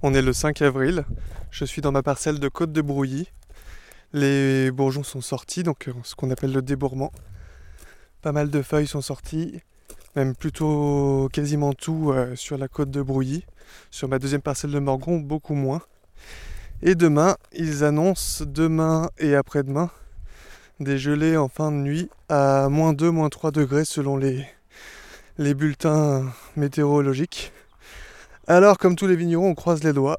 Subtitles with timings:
[0.00, 1.04] On est le 5 avril.
[1.50, 3.32] Je suis dans ma parcelle de Côte de Brouilly.
[4.12, 7.10] Les bourgeons sont sortis, donc euh, ce qu'on appelle le débourrement.
[8.22, 9.60] Pas mal de feuilles sont sorties,
[10.14, 13.44] même plutôt quasiment tout euh, sur la côte de Brouilly.
[13.90, 15.82] Sur ma deuxième parcelle de Morgon, beaucoup moins.
[16.80, 19.90] Et demain, ils annoncent demain et après-demain
[20.78, 24.46] des gelées en fin de nuit à moins 2, moins 3 degrés selon les,
[25.38, 27.52] les bulletins météorologiques.
[28.50, 30.18] Alors, comme tous les vignerons, on croise les doigts.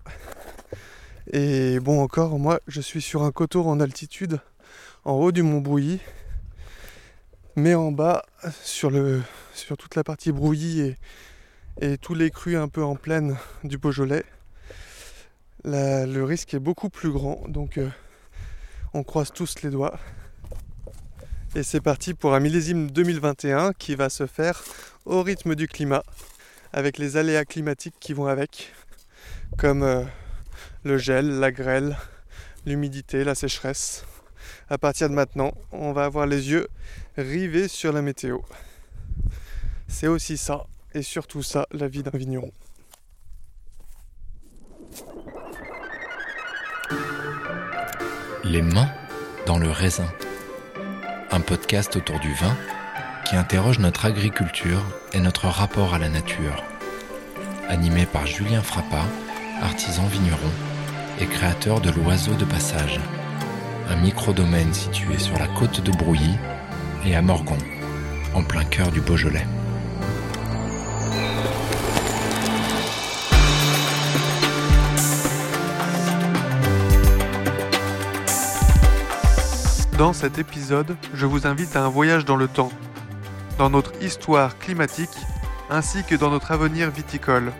[1.34, 4.40] Et bon, encore, moi, je suis sur un coteau en altitude,
[5.04, 6.00] en haut du mont Brouilly.
[7.56, 8.24] Mais en bas,
[8.62, 8.92] sur,
[9.80, 10.98] toute la partie Brouilly et,
[11.82, 14.24] et tous les crus un peu en plaine du Beaujolais,
[15.64, 17.42] le risque est beaucoup plus grand.
[17.48, 17.90] Donc, euh,
[18.94, 19.98] on croise tous les doigts.
[21.56, 24.64] Et c'est parti pour un millésime 2021 qui va se faire
[25.06, 26.04] au rythme du climat,
[26.74, 28.74] avec les aléas climatiques qui vont avec,
[29.58, 30.04] comme euh,
[30.84, 31.98] le gel, la grêle,
[32.66, 34.06] l'humidité, la sécheresse.
[34.70, 36.68] À partir de maintenant, on va avoir les yeux
[37.18, 38.40] rivés sur la météo.
[39.88, 42.52] C'est aussi ça, et surtout ça, la vie d'un vigneron.
[48.44, 48.92] Les mains
[49.46, 50.10] dans le raisin
[51.32, 52.56] un podcast autour du vin
[53.26, 56.64] qui interroge notre agriculture et notre rapport à la nature.
[57.68, 59.06] Animé par Julien Frappa,
[59.62, 60.52] artisan vigneron
[61.20, 63.00] et créateur de l'Oiseau de Passage,
[63.90, 66.38] un micro-domaine situé sur la côte de Brouilly
[67.06, 67.58] et à Morgon,
[68.34, 69.46] en plein cœur du Beaujolais.
[80.00, 82.72] Dans cet épisode, je vous invite à un voyage dans le temps,
[83.60, 85.18] dans notre histoire climatique
[85.70, 87.52] ainsi que dans notre avenir viticole.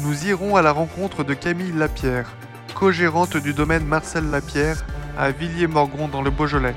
[0.00, 2.30] Nous irons à la rencontre de Camille Lapierre,
[2.74, 4.84] co-gérante du domaine Marcel Lapierre
[5.18, 6.76] à Villiers-Morgon dans le Beaujolais,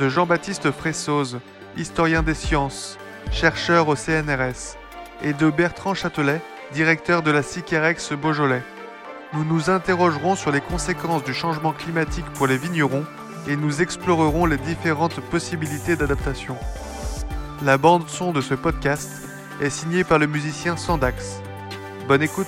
[0.00, 1.38] de Jean-Baptiste Fressoz,
[1.76, 2.98] historien des sciences,
[3.30, 4.76] chercheur au CNRS,
[5.22, 6.42] et de Bertrand Châtelet,
[6.72, 8.62] directeur de la CICAREX Beaujolais.
[9.34, 13.04] Nous nous interrogerons sur les conséquences du changement climatique pour les vignerons
[13.48, 16.56] et nous explorerons les différentes possibilités d'adaptation.
[17.62, 19.10] La bande son de ce podcast
[19.60, 21.40] est signée par le musicien Sandax.
[22.08, 22.46] Bonne écoute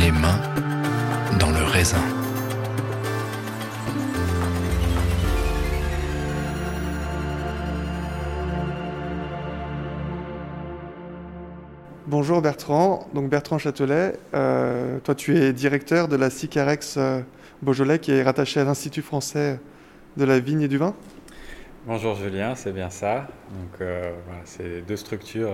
[0.00, 0.40] Les mains
[12.18, 17.20] Bonjour Bertrand, donc Bertrand Châtelet, euh, toi tu es directeur de la CICAREX euh,
[17.60, 19.60] Beaujolais qui est rattaché à l'Institut français
[20.16, 20.94] de la vigne et du vin.
[21.86, 23.28] Bonjour Julien, c'est bien ça.
[23.50, 25.52] Donc euh, voilà, c'est deux structures,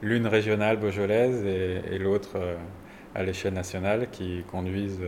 [0.00, 2.38] l'une régionale beaujolaise et l'autre
[3.16, 5.02] à l'échelle nationale qui conduisent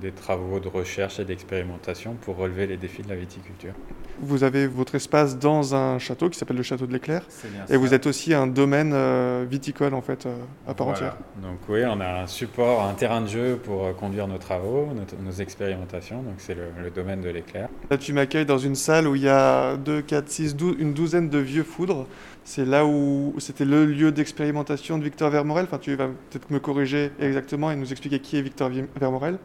[0.00, 3.72] des travaux de recherche et d'expérimentation pour relever les défis de la viticulture.
[4.20, 7.22] Vous avez votre espace dans un château qui s'appelle le château de l'Éclair.
[7.68, 10.36] Et vous êtes aussi un domaine euh, viticole en fait euh,
[10.68, 11.16] à part entière.
[11.42, 14.88] Donc oui, on a un support, un terrain de jeu pour euh, conduire nos travaux,
[15.22, 16.22] nos, expérimentations.
[16.22, 17.68] Donc c'est le, domaine de l'Éclair.
[17.90, 20.94] Là, tu m'accueilles dans une salle où il y a 2, 4, 6, 12, une
[20.94, 22.06] douzaine de vieux foudres.
[22.44, 25.64] C'est là où c'était le lieu d'expérimentation de Victor Vermorel.
[25.64, 29.38] Enfin, tu vas peut-être me corriger exactement et nous expliquer qui est Victor Vermorel.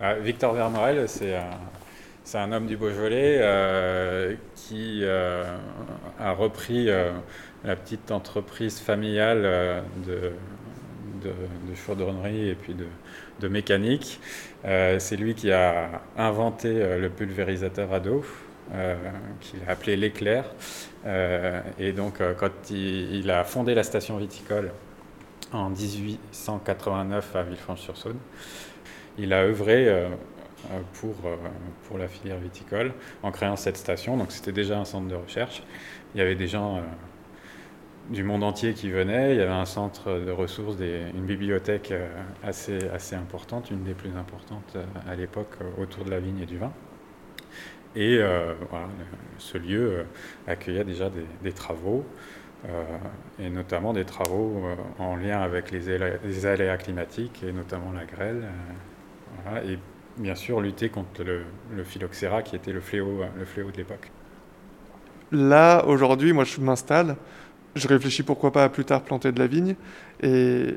[0.00, 5.44] Victor Vermorel, c'est un homme du Beaujolais euh, qui euh,
[6.18, 7.12] a repris euh,
[7.64, 9.42] la petite entreprise familiale
[10.06, 10.32] de,
[11.22, 14.20] de, chaudronnerie et puis de, mécanique.
[14.64, 18.24] c'est lui qui a inventé le pulvérisateur à dos,
[19.40, 20.44] qu'il a appelé l'éclair.
[21.78, 24.72] et donc, quand il, a fondé la station viticole
[25.52, 28.18] en 1889 à Villefranche-sur-Saône,
[29.18, 29.88] il a œuvré
[30.70, 31.36] euh, pour, euh,
[31.88, 32.92] pour la filière viticole
[33.22, 34.18] en créant cette station.
[34.18, 35.62] Donc c'était déjà un centre de recherche.
[36.14, 36.80] Il y avait des gens euh,
[38.10, 39.32] du monde entier qui venaient.
[39.34, 41.94] Il y avait un centre de ressources, une bibliothèque
[42.42, 44.76] assez, assez importante, une des plus importantes
[45.08, 46.72] à l'époque autour de la vigne et du vin.
[47.96, 48.18] Et
[48.70, 48.88] voilà,
[49.38, 50.06] ce lieu
[50.48, 51.08] accueillait déjà
[51.42, 52.04] des, travaux,
[53.38, 54.64] et notamment des travaux
[54.98, 58.48] en lien avec les aléas, climatiques, et notamment la grêle.
[59.64, 59.78] Et
[60.18, 61.44] bien sûr lutter contre le,
[61.84, 64.10] phylloxéra qui était le fléau, le fléau de l'époque.
[65.32, 67.16] Là, aujourd'hui, moi je m'installe
[67.76, 69.76] je réfléchis pourquoi pas à plus tard planter de la vigne.
[70.22, 70.76] Et,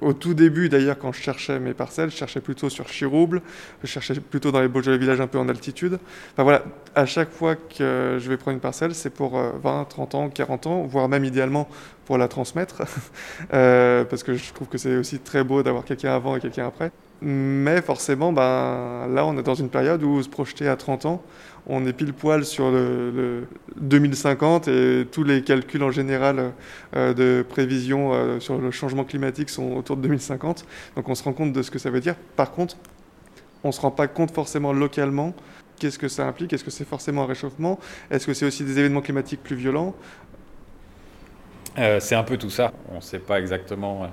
[0.00, 3.40] au tout début, d'ailleurs, quand je cherchais mes parcelles, je cherchais plutôt sur Chirouble,
[3.82, 5.98] je cherchais plutôt dans les Beaujolais villages un peu en altitude.
[6.32, 6.64] Enfin voilà,
[6.94, 10.66] à chaque fois que je vais prendre une parcelle, c'est pour 20, 30 ans, 40
[10.66, 11.68] ans, voire même idéalement
[12.04, 12.82] pour la transmettre.
[13.54, 16.66] Euh, parce que je trouve que c'est aussi très beau d'avoir quelqu'un avant et quelqu'un
[16.66, 16.90] après.
[17.20, 21.22] Mais forcément, ben, là, on est dans une période où se projeter à 30 ans,
[21.66, 26.52] on est pile poil sur le, 2050 et tous les calculs en général
[26.96, 30.64] euh, de prévision euh, sur le changement climatique sont autour de 2050.
[30.96, 32.16] Donc on se rend compte de ce que ça veut dire.
[32.36, 32.76] Par contre,
[33.64, 35.34] on ne se rend pas compte forcément localement
[35.78, 36.52] qu'est-ce que ça implique.
[36.52, 37.78] Est-ce que c'est forcément un réchauffement?
[38.10, 39.94] Est-ce que c'est aussi des événements climatiques plus violents?
[41.78, 42.72] Euh, C'est un peu tout ça.
[42.90, 44.08] On ne sait pas exactement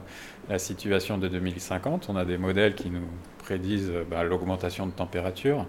[0.49, 2.07] la situation de 2050.
[2.09, 3.07] On a des modèles qui nous
[3.39, 5.65] prédisent bah, l'augmentation de température.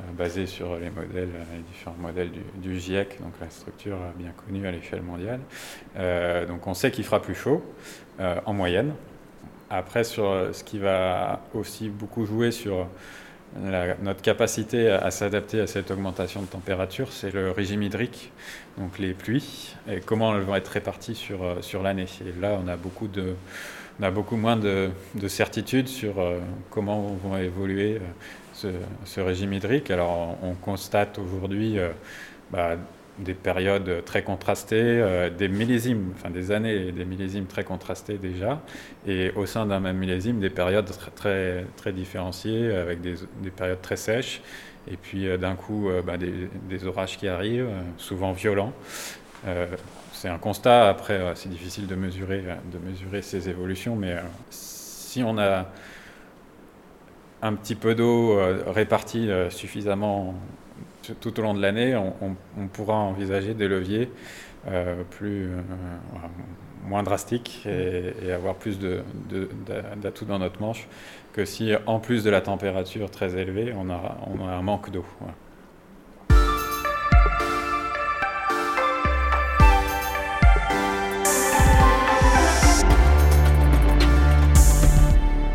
[0.00, 4.66] Euh, basé sur les modèles, les différents modèles du, GIEC, donc la structure bien connue
[4.66, 5.40] à l'échelle mondiale.
[5.96, 7.62] Euh, donc on sait qu'il fera plus chaud
[8.18, 8.94] euh, en moyenne.
[9.68, 12.86] Après, sur ce qui va aussi beaucoup jouer sur
[14.02, 18.32] notre capacité à, s'adapter à cette augmentation de température, c'est le régime hydrique,
[18.78, 22.06] donc les pluies, et comment elles vont être réparties sur, sur l'année.
[22.20, 23.34] Et là, on a beaucoup, de,
[23.98, 26.14] on a beaucoup moins de, de certitudes sur
[26.70, 27.98] comment vont évoluer
[28.52, 29.90] ce, régime hydrique.
[29.90, 31.90] Alors on constate aujourd'hui euh,
[32.50, 32.76] bah,
[33.18, 38.62] des périodes très contrastées, euh, des millésimes, enfin des années des millésimes très contrastés déjà,
[39.06, 43.16] et au sein d'un même millésime, des périodes très, très différenciées, avec des,
[43.54, 44.40] périodes très sèches,
[44.90, 47.68] et puis euh, d'un coup bah, des, orages qui arrivent,
[47.98, 48.72] souvent violents.
[50.12, 54.16] c'est un constat, après c'est difficile de mesurer, de mesurer ces évolutions, mais
[54.50, 55.66] si on a
[57.42, 60.34] un petit peu d'eau euh, répartie euh, suffisamment
[61.20, 62.36] tout au long de l'année, on,
[62.68, 64.08] pourra envisager des leviers
[64.68, 65.50] euh, plus,
[66.86, 70.86] moins drastiques et, avoir plus d'atouts dans notre manche
[71.32, 74.90] que si, en plus de la température très élevée, on a, on a un manque
[74.92, 75.04] d'eau.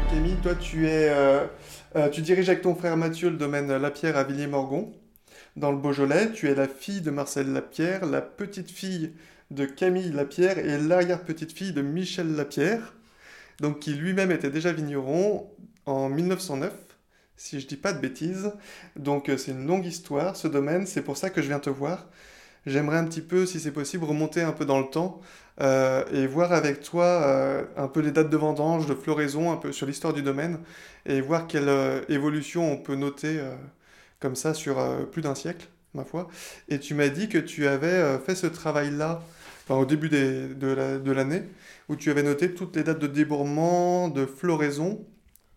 [0.10, 1.10] Camille, toi tu es
[2.12, 4.94] tu diriges avec ton frère Mathieu le domaine Lapierre à Villiers-Morgon,
[5.56, 6.32] dans le Beaujolais.
[6.32, 9.14] Tu es la fille de Marcel Lapierre, la petite-fille
[9.50, 12.94] de Camille Lapierre et l'arrière-petite-fille de Michel Lapierre,
[13.62, 15.50] donc qui lui-même était déjà vigneron
[15.88, 16.72] en 1909,
[17.36, 18.52] si je dis pas de bêtises.
[18.96, 21.72] Donc euh, c'est une longue histoire, ce domaine, c'est pour ça que je viens te
[21.72, 22.08] voir.
[22.68, 25.22] J'aimerais un petit peu, si c'est possible, remonter un peu dans le temps
[25.60, 29.58] euh, et voir avec toi euh, un peu les dates de vendange, de floraison, un
[29.58, 30.60] peu sur l'histoire du domaine,
[31.06, 33.40] et voir quelle euh, évolution on peut noter
[34.20, 34.78] comme ça sur
[35.12, 36.28] plus d'un siècle, ma foi.
[36.70, 39.22] Et tu m'as dit que tu avais fait ce travail-là
[39.70, 41.44] au début de l'année,
[41.90, 45.06] où tu avais noté toutes les dates de débourrement, de floraison.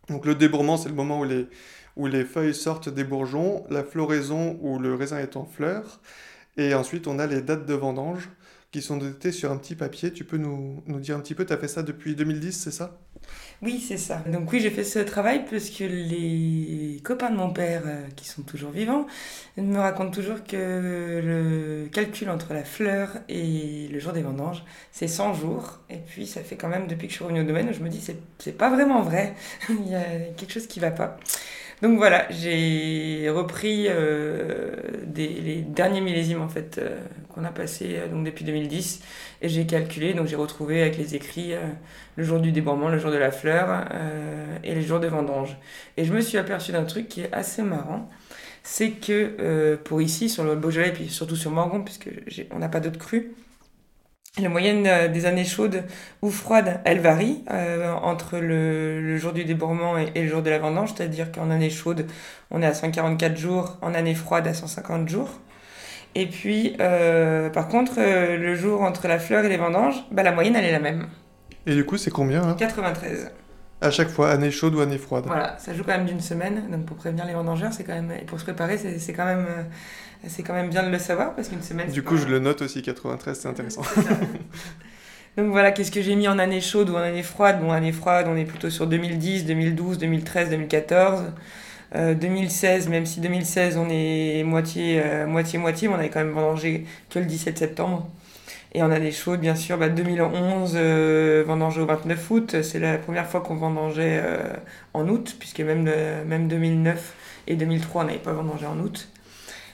[0.09, 1.47] Donc le débourrement, c'est le moment où les,
[1.97, 6.01] où les feuilles sortent des bourgeons, la floraison où le raisin est en fleurs,
[6.57, 8.29] et ensuite on a les dates de vendange
[8.71, 10.13] qui sont notés sur un petit papier.
[10.13, 12.71] Tu peux nous, nous dire un petit peu, tu as fait ça depuis 2010, c'est
[12.71, 12.99] ça?
[13.63, 14.23] Oui, c'est ça.
[14.27, 18.27] Donc oui, j'ai fait ce travail parce que les copains de mon père, euh, qui
[18.27, 19.07] sont toujours vivants,
[19.59, 25.09] me racontent toujours que le calcul entre la fleur et le jour des vendanges, c'est
[25.09, 25.81] 100 jours.
[25.91, 27.91] Et puis ça fait quand même, depuis que je suis revenue au domaine, je me
[27.91, 28.03] dis,
[28.39, 29.35] c'est pas vraiment vrai.
[29.69, 30.05] Il y a
[30.37, 31.19] quelque chose qui va pas.
[31.83, 34.71] Donc voilà, j'ai repris euh,
[35.17, 36.99] les derniers millésimes en fait euh,
[37.31, 39.01] qu'on a passé euh, donc depuis 2010
[39.41, 41.55] et j'ai calculé donc j'ai retrouvé avec les écrits
[42.17, 43.87] le jour du débourrement, le jour de la fleur
[44.63, 45.57] et les jours de vendange.
[45.97, 48.11] Et je me suis aperçu d'un truc qui est assez marrant,
[48.63, 52.11] c'est que pour ici sur le Beaujolais et puis surtout sur Morgon puisque
[52.51, 53.33] on n'a pas d'autres crues,
[54.39, 55.85] la moyenne euh, des années chaudes
[56.23, 60.59] ou froides, elle varie euh, entre le, jour du débourrement et, le jour de la
[60.59, 62.07] vendange, c'est-à-dire qu'en année chaude,
[62.51, 65.31] on est à 144 jours, en année froide à 150 jours.
[66.15, 70.33] Et puis, euh, par contre, le jour entre la fleur et les vendanges, bah, la
[70.33, 71.07] moyenne, elle est la même.
[71.67, 73.31] Et du coup, c'est combien 93.
[73.81, 76.71] À chaque fois, année chaude ou année froide Voilà, ça joue quand même d'une semaine,
[76.71, 79.47] donc pour prévenir les vendangeurs, c'est quand même, et pour se préparer, c'est quand même
[80.27, 81.91] c'est quand même bien de le savoir parce qu'une semaine.
[81.91, 83.83] Du coup, je le note aussi, 93, c'est intéressant.
[85.37, 87.61] Donc voilà, qu'est-ce que j'ai mis en année chaude ou en année froide?
[87.61, 91.23] Bon, année froide, on est plutôt sur 2010, 2012, 2013, 2014.
[91.93, 96.31] 2016, même si 2016 on est moitié, euh, moitié, moitié, mais on avait quand même
[96.31, 98.09] vendangé que le 17 septembre.
[98.73, 102.63] Et en année chaude, bien sûr, bah, 2011, euh, vendangé au 29 août.
[102.63, 104.53] C'est la première fois qu'on vendangeait euh,
[104.95, 105.91] en août, puisque même,
[106.27, 107.15] même 2009
[107.49, 109.09] et 2003, on n'avait pas vendangé en août.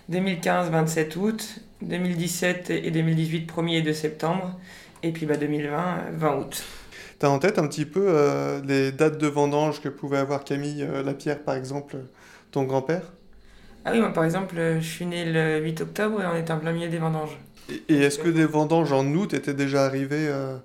[0.08, 1.60] 2015, 27 août.
[1.82, 4.58] 2017 et 2018, 1er et 2 septembre.
[5.02, 6.64] Et puis bah, 2020, 20 août.
[7.18, 10.82] T'as en tête un petit peu euh, les dates de vendange que pouvait avoir Camille
[10.82, 11.96] euh, Lapierre, par exemple,
[12.50, 13.12] ton grand-père?
[13.86, 16.58] Ah oui, moi par exemple, je suis né le 8 octobre et on est en
[16.58, 17.38] plein milieu des vendanges.
[17.70, 20.56] Et, et est-ce que des vendanges en août étaient déjà arrivées euh,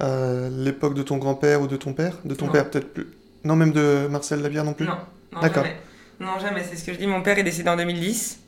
[0.00, 2.18] à l'époque de ton grand-père ou de ton père?
[2.24, 2.52] De ton Non.
[2.52, 3.08] père peut-être plus
[3.44, 4.86] Non, même de Marcel Lapierre non plus?
[4.86, 4.98] Non,
[5.32, 5.64] non D'accord.
[5.64, 5.76] jamais.
[6.20, 7.06] Non, jamais, c'est ce que je dis.
[7.06, 8.40] Mon père est décédé en 2010.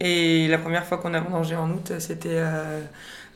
[0.00, 2.80] Et la première fois qu'on a vendangé en août, c'était euh,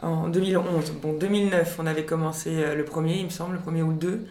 [0.02, 0.92] en 2011.
[1.02, 4.26] Bon, 2009, on avait commencé euh, le premier, il me semble, le premier ou deux.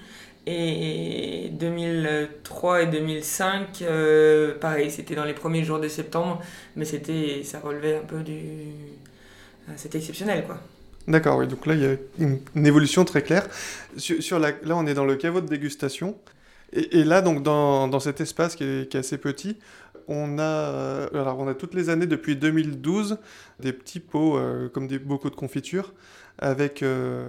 [0.47, 6.41] Et 2003 et 2005, euh, pareil, c'était dans les premiers jours de septembre,
[6.75, 8.33] mais c'était, ça relevait un peu du...
[9.69, 10.59] euh, C'était exceptionnel, quoi.
[11.07, 13.47] D'accord, oui, donc là, il y a une, évolution très claire.
[13.97, 16.15] Sur, la, là, on est dans le caveau de dégustation.
[16.73, 19.57] Et, et là, donc, dans, dans cet espace qui est, qui est assez petit,
[20.07, 23.17] on a, euh, alors, on a toutes les années, depuis 2012,
[23.59, 25.93] des petits pots, euh, comme des bocaux de confiture,
[26.39, 27.27] avec euh,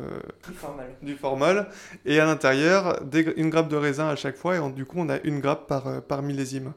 [1.02, 1.66] du formol,
[2.04, 4.96] et à l'intérieur, des- une grappe de raisin à chaque fois, et on- du coup,
[4.98, 6.72] on a une grappe par, euh, par millésime.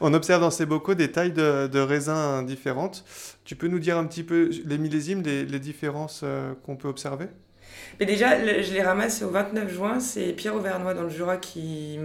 [0.00, 3.04] On observe dans ces bocaux des tailles de, de raisins différentes.
[3.44, 6.88] Tu peux nous dire un petit peu les millésimes, les, les différences euh, qu'on peut
[6.88, 7.26] observer?
[8.00, 10.00] Mais déjà, le- je les ramasse au 29 juin.
[10.00, 11.98] C'est Pierre Auvernois dans le Jura qui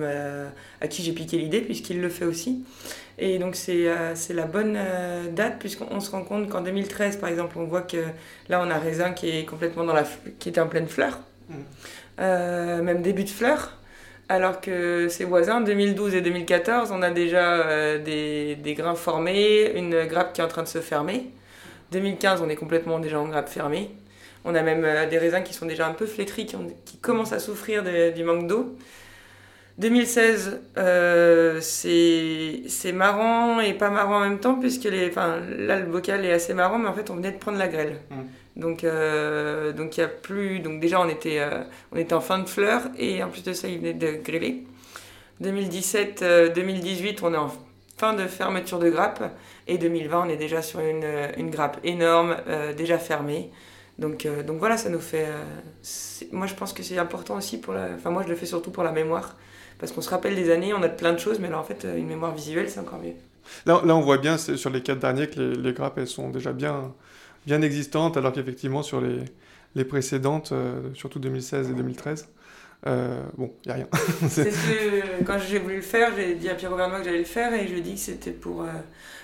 [0.82, 2.64] à qui j'ai piqué l'idée, puisqu'il le fait aussi.
[3.18, 6.62] Et donc, c'est euh, c'est la bonne euh, date, puisqu'on on se rend compte qu'en
[6.62, 7.98] 2013, par exemple, on voit que
[8.48, 10.04] là, on a raisin qui est complètement dans la,
[10.40, 11.20] qui était en pleine fleur,
[11.50, 11.56] Mhm.
[12.22, 13.76] Euh, même début de fleur.
[14.30, 19.72] Alors que ses voisins, 2012 et 2014, on a déjà euh, des, des grains formés,
[19.76, 21.32] une grappe qui est en train de se fermer.
[21.92, 23.90] 2015, on est complètement déjà en grappe fermée.
[24.50, 26.98] On a même euh, des raisins qui sont déjà un peu flétris, qui, ont- qui
[26.98, 28.76] commencent à souffrir de- du manque d'eau.
[29.78, 36.26] 2016, euh, c'est marrant et pas marrant en même temps, puisque les, là, le bocal
[36.26, 37.98] est assez marrant, mais en fait, on venait de prendre la grêle.
[38.10, 38.60] Mm.
[38.60, 40.60] Donc, euh, donc il y a plus.
[40.60, 41.62] Donc, déjà, on était, euh,
[41.94, 44.64] on était en fin de fleur, et en plus de ça, il venait de grêler.
[45.40, 47.52] 2017, euh, 2018, on est en
[47.98, 49.24] fin de fermeture de grappe,
[49.68, 51.06] et 2020, on est déjà sur une,
[51.38, 52.36] une grappe énorme,
[52.76, 53.50] déjà fermée.
[54.00, 55.26] Donc, euh, donc voilà, ça nous fait.
[55.28, 55.44] euh,
[56.32, 57.90] moi, je pense que c'est important aussi pour la.
[57.96, 59.36] Enfin, moi, je le fais surtout pour la mémoire.
[59.80, 61.86] Parce qu'on se rappelle des années, on a plein de choses, mais là, en fait,
[61.98, 63.14] une mémoire visuelle, c'est encore mieux.
[63.66, 66.30] Là, là, on voit bien sur les quatre derniers que les, les grappes, elles sont
[66.30, 66.94] déjà bien,
[67.46, 69.20] bien existantes, alors qu'effectivement, sur les,
[69.76, 72.30] les précédentes, euh, surtout 2016 et 2013,
[72.88, 73.88] euh, bon, il n'y a rien.
[74.30, 77.18] C'est ce que, quand j'ai voulu le faire, j'ai dit à Pierre Auvernois que j'allais
[77.18, 78.68] le faire et je lui ai dit que c'était pour, euh,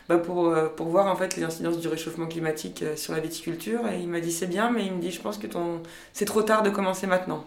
[0.09, 3.87] bah pour, euh, pour voir en fait les incidences du réchauffement climatique sur la viticulture.
[3.87, 5.81] Et il m'a dit c'est bien, mais il me dit je pense que ton...
[6.11, 7.45] c'est trop tard de commencer maintenant.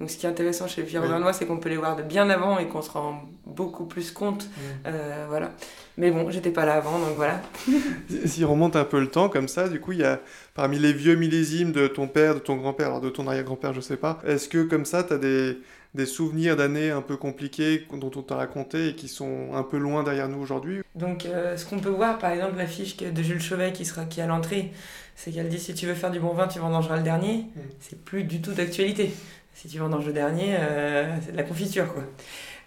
[0.00, 0.96] Donc ce qui est intéressant chez Oui.
[0.96, 4.12] Auvernois, c'est qu'on peut les voir de bien avant et qu'on se rend beaucoup plus
[4.12, 4.48] compte.
[4.86, 5.50] Euh, voilà.
[5.96, 7.40] Mais bon, j'étais pas là avant, donc voilà.
[8.26, 10.20] Si- on remonte un peu le temps comme ça, du coup, il y a
[10.54, 13.80] parmi les vieux millésimes de ton père, de ton grand-père, alors de ton arrière-grand-père, je
[13.80, 15.58] sais pas, est-ce que comme ça, tu as des,
[15.94, 19.78] des souvenirs d'années un peu compliquées dont on t'a raconté et qui sont un peu
[19.78, 23.42] loin derrière nous aujourd'hui Donc, euh, ce qu'on peut voir, par exemple, l'affiche de Jules
[23.42, 24.70] Chauvet qui sera qui est à l'entrée,
[25.16, 27.38] c'est qu'elle dit si tu veux faire du bon vin, tu vendangeras le dernier.
[27.56, 27.60] Mm.
[27.80, 29.10] C'est plus du tout d'actualité.
[29.60, 32.04] Si tu vendanges le dernier, euh, c'est de la confiture, quoi.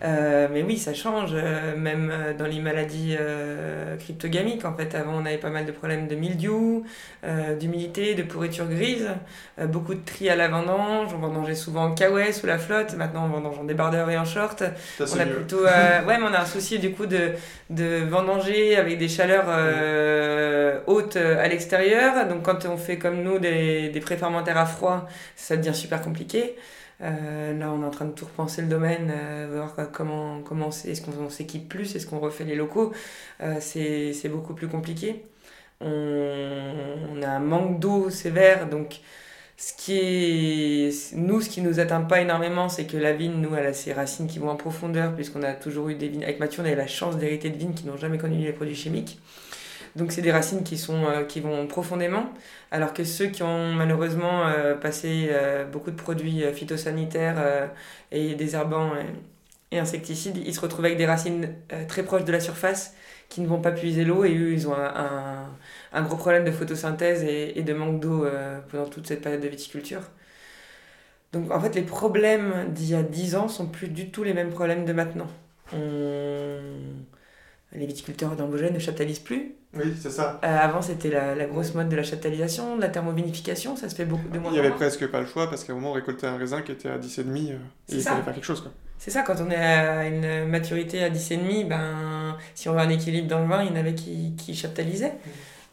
[0.03, 4.65] Euh, mais oui, ça change, euh, même euh, dans les maladies euh, cryptogamiques.
[4.65, 6.83] En fait, avant, on avait pas mal de problèmes de mildiou,
[7.23, 9.07] euh, d'humidité, de pourriture grise,
[9.59, 11.13] euh, beaucoup de tri à la vendange.
[11.13, 12.95] On vendangeait souvent en caouet sous la flotte.
[12.97, 14.61] Maintenant, on vendange en débardeur et en short.
[14.99, 17.31] On a plutôt, euh, ouais, mais on a un souci du coup de,
[17.69, 22.27] de vendanger avec des chaleurs euh, hautes à l'extérieur.
[22.27, 25.07] Donc quand on fait comme nous des, des préfermentaires à froid,
[25.37, 26.55] ça devient super compliqué.
[27.01, 30.69] Euh, là, on est en train de tout repenser le domaine, euh, voir comment, comment
[30.69, 32.93] est-ce qu'on on s'équipe plus, est-ce qu'on refait les locaux.
[33.41, 35.25] Euh, c'est beaucoup plus compliqué.
[35.81, 35.87] On,
[37.13, 38.99] on a un manque d'eau sévère, donc
[39.57, 43.55] ce qui est, nous, ce qui nous atteint pas énormément, c'est que la vigne, nous,
[43.55, 46.23] elle a ses racines qui vont en profondeur, puisqu'on a toujours eu des vignes.
[46.23, 48.53] Avec Mathieu, on a eu la chance d'hériter de vignes qui n'ont jamais connu les
[48.53, 49.19] produits chimiques.
[49.95, 52.31] Donc, c'est des racines qui, sont, euh, qui vont profondément,
[52.71, 57.69] alors que ceux qui ont malheureusement euh, passé euh, beaucoup de produits phytosanitaires
[58.11, 61.53] et désherbants et, et insecticides, ils se retrouvent avec des racines
[61.87, 62.93] très proches de la surface
[63.29, 65.49] qui ne vont pas puiser l'eau et eux, ils ont un,
[65.93, 68.25] un, gros problème de photosynthèse et, de manque d'eau
[68.69, 70.01] pendant toute cette période de viticulture.
[71.31, 74.33] Donc en fait, les problèmes d'il y a 10 ans sont plus du tout les
[74.33, 75.27] mêmes problèmes de maintenant.
[77.73, 79.55] Les viticulteurs d'Ambogène ne chaptalisent plus.
[79.73, 80.39] Oui, c'est ça.
[80.43, 83.95] Euh, avant, c'était la, la grosse mode de la chaptalisation, de la thermovinification, ça se
[83.95, 85.75] fait beaucoup de moins Il y en avait presque pas le choix parce qu'à un
[85.75, 87.57] moment, on récoltait un raisin qui était à 10,5 euh,
[87.89, 88.11] et il ça.
[88.11, 88.69] fallait faire quelque chose.
[88.97, 92.89] C'est ça, quand on est à une maturité à 10,5, ben, si on veut un
[92.89, 95.13] équilibre dans le vin, il y en avait qui, qui chaptalisaient.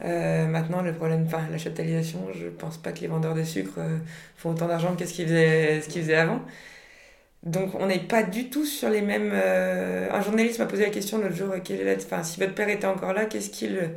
[0.04, 3.74] Euh, maintenant, le problème, enfin, la chaptalisation, je pense pas que les vendeurs de sucre
[3.78, 3.98] euh,
[4.36, 6.42] font autant d'argent que ce qu'ils faisaient, ce qu'ils faisaient avant.
[7.44, 9.30] Donc, on n'est pas du tout sur les mêmes.
[9.32, 12.54] euh, Un journaliste m'a posé la question l'autre jour quelle est la- enfin, si votre
[12.54, 13.92] père était encore là, qu'est-ce qu'il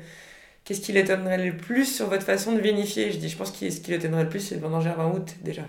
[0.65, 3.11] qu'est-ce qui l'étonnerait le plus sur votre façon de vinifier?
[3.11, 5.35] Je dis, je pense que ce qui l'étonnerait le plus, c'est de vendanger 20 août
[5.43, 5.63] déjà.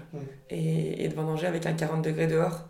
[0.50, 2.68] Et, et de vendanger avec un 40 degrés dehors.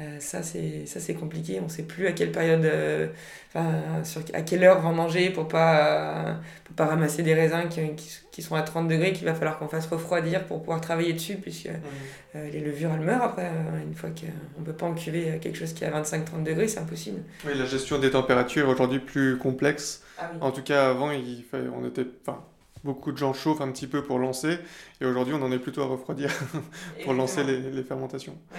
[0.00, 1.60] Euh, ça, c'est ça, c'est compliqué.
[1.60, 3.08] On sait plus à quelle période, euh,
[3.48, 6.34] enfin, sur, à quelle heure vendanger pour pas, euh,
[6.64, 9.60] pour pas ramasser des raisins qui, qui, qui sont à 30 degrés, qu'il va falloir
[9.60, 13.44] qu'on fasse refroidir pour pouvoir travailler dessus, puisque euh, les levures, elles meurent après.
[13.46, 16.42] euh, une fois qu'on ne peut pas en cuver quelque chose qui est à 25-30
[16.42, 17.22] degrés, c'est impossible.
[17.46, 20.02] Oui, la gestion des températures est aujourd'hui plus complexe.
[20.18, 20.38] Ah oui.
[20.40, 22.42] En tout cas, avant, il fallait- on était, enfin,
[22.82, 24.58] beaucoup de gens chauffent un petit peu pour lancer,
[25.00, 26.28] et aujourd'hui, on en est plutôt à refroidir
[27.04, 28.36] pour lancer les, les fermentations.
[28.52, 28.58] Oui,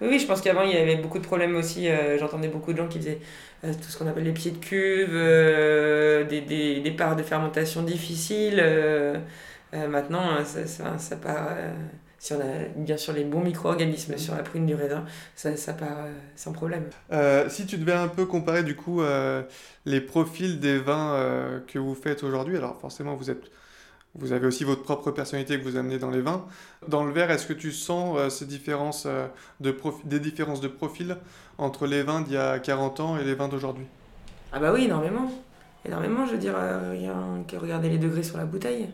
[0.00, 1.88] oui, je pense qu'avant, il y avait beaucoup de problèmes aussi.
[1.88, 3.20] euh, J'entendais beaucoup de gens qui faisaient
[3.64, 7.22] euh, tout ce qu'on appelle les pieds de cuve, euh, des, des, des parts de
[7.22, 8.62] fermentation difficiles.
[9.72, 11.48] maintenant, ça, ça, ça part.
[12.18, 12.44] si on a
[12.76, 16.84] bien sûr les bons micro-organismes sur la prune du raisin, ça, ça part sans problème.
[17.48, 19.02] Si tu devais un peu comparer du coup
[19.84, 23.50] les profils des vins que vous faites aujourd'hui, alors forcément vous êtes,
[24.16, 26.46] vous avez aussi votre propre personnalité que vous amenez dans les vins.
[26.88, 29.26] Dans le verre, est-ce que tu sens euh, ces différences euh,
[29.60, 31.16] des différences de profil
[31.58, 33.86] entre les vins d'il y a 40 ans et les vins d'aujourd'hui?
[34.52, 35.30] Ah bah oui, énormément.
[35.84, 38.88] Énormément, je veux dire, euh, rien que regarder les degrés sur la bouteille.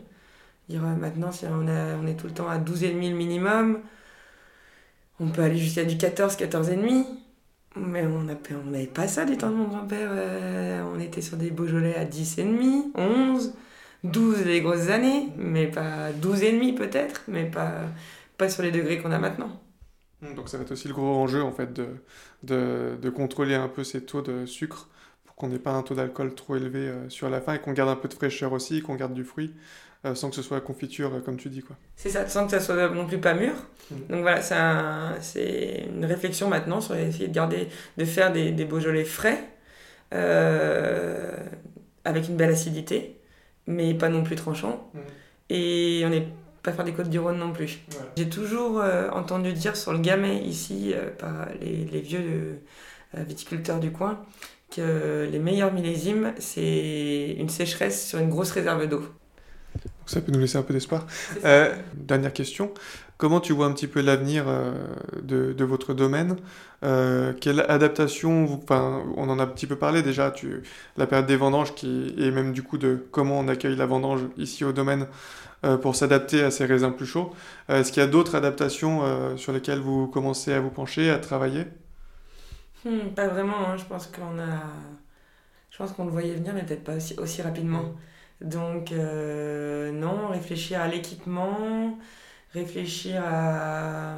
[0.69, 3.79] Dire, maintenant, si on, on est tout le temps à 12,5 le minimum,
[5.19, 7.05] on peut aller jusqu'à du 14, 14,5.
[7.75, 8.35] Mais on n'a-
[8.65, 10.11] on n'avait pas ça du temps de mon grand-père.
[10.93, 13.53] on était sur des Beaujolais à 10,5, 11,
[14.03, 17.73] 12 les grosses années, mais pas 12,5 peut-être, mais pas,
[18.37, 19.61] pas sur les degrés qu'on a maintenant.
[20.35, 21.87] Donc ça va être aussi le gros enjeu en fait de,
[22.43, 24.87] de, de contrôler un peu ces taux de sucre
[25.25, 27.73] pour qu'on n'ait pas un taux d'alcool trop élevé euh, sur la fin et qu'on
[27.73, 29.55] garde un peu de fraîcheur aussi, qu'on garde du fruit
[30.05, 31.75] euh, sans que ce soit la confiture euh, comme tu dis quoi.
[31.95, 33.53] C'est ça, sans que ça soit non plus pas mûr.
[33.89, 33.97] Mhm.
[34.09, 37.67] Donc voilà, c'est un- c'est une réflexion maintenant sur essayer de garder,
[37.97, 39.43] de faire des, des Beaujolais frais,
[42.05, 43.20] avec une belle acidité,
[43.67, 44.89] mais pas non plus tranchant.
[44.93, 45.01] Mhm.
[45.49, 46.27] Et on n'est
[46.63, 47.79] pas faire des côtes du Rhône non plus.
[48.15, 52.61] J'ai toujours euh, entendu dire sur le Gamay ici, euh, par les, les vieux
[53.17, 54.23] euh, viticulteurs du coin,
[54.73, 59.03] que les meilleurs millésimes, c'est une sécheresse sur une grosse réserve d'eau.
[59.75, 61.05] Donc ça peut nous laisser un peu d'espoir.
[61.45, 62.73] Euh, dernière question,
[63.21, 64.73] comment tu vois un petit peu l'avenir euh,
[65.23, 66.37] de, de votre domaine
[66.83, 70.63] Euh, Quelle adaptation, vous, enfin, on en a un petit peu parlé déjà, tu,
[70.97, 74.21] la période des vendanges qui, et même du coup de comment on accueille la vendange
[74.37, 75.07] ici au domaine
[75.65, 77.33] euh, pour s'adapter à ces raisins plus chauds.
[77.69, 79.01] Euh, Est-ce qu'il y a d'autres adaptations
[79.37, 81.65] sur lesquelles vous commencez à vous pencher, à travailler?
[82.83, 83.77] Hmm, pas vraiment, hein.
[83.77, 84.61] je pense qu'on a.
[85.71, 87.95] Je pense qu'on le voyait venir, mais peut-être pas aussi, aussi rapidement.
[88.41, 91.97] Donc, euh, non, réfléchir à l'équipement,
[92.53, 94.15] réfléchir à,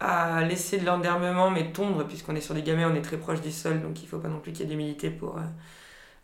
[0.00, 3.40] à laisser de l'endermement, mais tondre, puisqu'on est sur des gamets, on est très proche
[3.40, 5.40] du sol, donc il faut pas non plus qu'il y ait d'humidité pour, euh,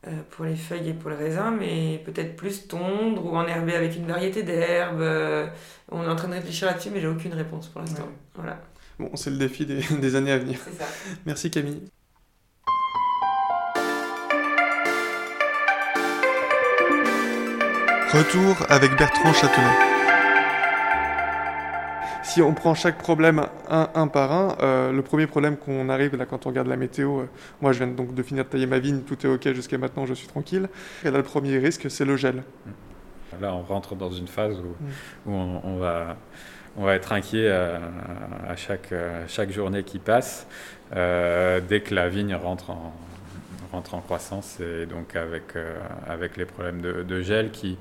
[0.09, 3.97] euh, pour les feuilles et pour le raisin, mais peut-être plus tondre ou enherber avec
[3.97, 5.01] une variété d'herbes.
[5.01, 5.47] euh,
[5.91, 8.03] on est en train de réfléchir là-dessus, mais j'ai aucune réponse pour l'instant.
[8.05, 8.09] Ouais.
[8.37, 8.61] Voilà,
[8.99, 10.59] Bon, c'est le défi des, des années à venir.
[10.65, 10.85] c'est ça.
[11.27, 11.83] Merci Camille.
[18.13, 19.90] Retour avec Bertrand Châtelet.
[22.33, 26.15] Si on prend chaque problème un, un par un, euh, le premier problème qu'on arrive
[26.17, 27.25] là quand on regarde la météo, euh,
[27.61, 30.07] moi je viens donc de finir de tailler ma vigne, tout est ok jusqu'à maintenant,
[30.07, 30.69] je suis tranquille.
[31.05, 32.45] Et là le premier risque c'est le gel.
[33.41, 34.87] Là, on rentre dans une phase où, Mm.
[35.27, 36.17] où on, on va,
[36.77, 37.81] on va être inquiet à,
[38.49, 40.47] à chaque, à chaque journée qui passe,
[40.95, 42.93] euh, dès que la vigne rentre en,
[43.73, 47.77] rentre en croissance, et donc avec, euh, avec les problèmes de, de gel qui,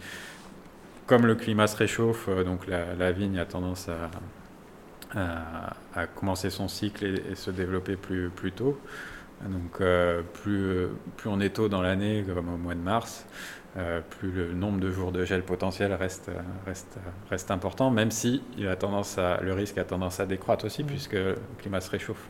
[1.07, 4.09] comme le climat se réchauffe, euh, donc la, la vigne a tendance à,
[5.15, 8.79] à, à commencer son cycle et, et se développer plus, plus tôt.
[9.47, 13.25] Donc euh, plus, plus on est tôt dans l'année, comme au mois de mars,
[13.77, 16.29] euh, plus le nombre de jours de gel potentiel reste,
[16.65, 16.97] reste,
[17.29, 20.83] reste important, même si il a tendance à, le risque a tendance à décroître aussi,
[20.83, 22.27] puisque le climat se réchauffe.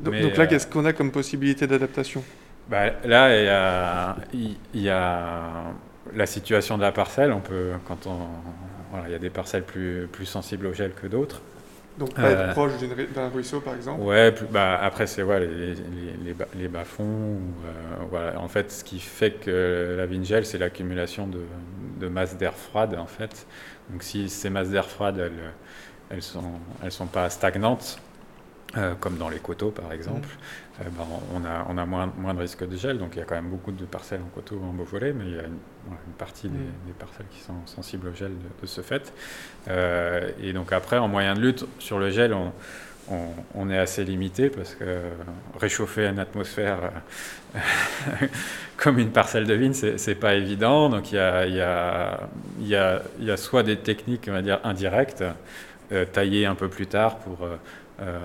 [0.00, 2.24] Donc, Mais, donc là euh, qu'est-ce qu'on a comme possibilité d'adaptation?
[2.68, 5.72] Bah, là, il y, a, il- il y a
[6.14, 7.32] la situation de la parcelle.
[7.32, 8.28] On peut, quand on,
[8.90, 11.42] voilà, il y a des parcelles plus, plus sensibles au gel que d'autres.
[11.98, 12.72] Donc pas Euh, être proche
[13.14, 14.02] d'un ruisseau par exemple.
[14.02, 17.04] Ouais, plus- bah, après, c'est ouais, les, les, les, bas- les bas-fonds.
[17.04, 18.38] ou, euh, voilà.
[18.40, 21.40] En fait, ce qui fait que la vigne gèle, c'est l'accumulation de,
[22.00, 23.46] de masses d'air froide, en fait.
[23.90, 25.52] Donc, si ces masses d'air froide, elles
[26.10, 27.98] elles sont, elles sont pas stagnantes,
[29.00, 30.28] comme dans les coteaux par exemple,
[30.78, 30.90] ben,
[31.34, 33.34] on a, on a moins, moins de risques de gel, donc il y a quand
[33.34, 35.58] même beaucoup de parcelles en coteaux en Beaujolais, mais il y a une,
[36.18, 36.52] partie mm.
[36.86, 39.12] des, parcelles qui sont sensibles au gel de, ce fait.
[39.68, 42.34] Et donc après, en moyen de lutte sur le gel,
[43.54, 45.00] on, est assez limité parce que
[45.58, 46.78] réchauffer une atmosphère
[47.54, 47.60] euh,
[48.76, 50.88] comme une parcelle de vigne, c'est pas évident.
[50.88, 51.46] Donc il y, a,
[52.60, 55.24] y a, soit des techniques, on va dire, indirectes,
[55.92, 57.38] euh, taillées un peu plus tard pour
[58.00, 58.18] euh,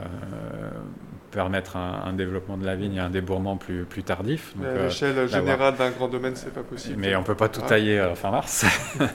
[1.31, 4.53] permettre un, développement de la vigne et un débourrement plus, plus tardif.
[4.61, 6.97] à euh, l'échelle générale d'un grand domaine, c'est pas possible.
[6.99, 8.65] Mais on peut pas tout tailler à fin mars.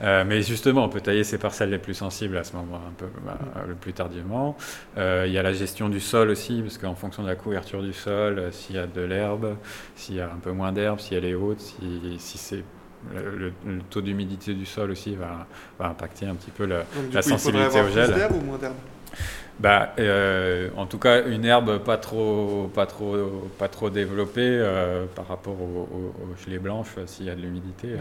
[0.00, 2.92] Euh, mais justement, on peut tailler ces parcelles les plus sensibles à ce moment un
[2.92, 3.36] peu bah,
[3.66, 4.56] le plus tardivement.
[4.96, 7.82] Euh, il y a la gestion du sol aussi, parce qu'en fonction de la couverture
[7.82, 9.56] du sol, s'il y a de l'herbe,
[9.96, 11.74] s'il y a un peu moins d'herbe, si elle est haute, si,
[12.18, 12.62] si c'est
[13.14, 13.52] le,
[13.90, 15.46] taux d'humidité du sol aussi va,
[15.78, 18.12] va, impacter un petit peu la, la sensibilité au gel.
[18.12, 18.74] Plus ou moins d'herbe
[19.58, 23.16] bah, euh, en tout cas, une herbe pas trop, pas trop,
[23.58, 27.96] pas trop développée euh, par rapport au, au, gelée blanche s'il y a de l'humidité.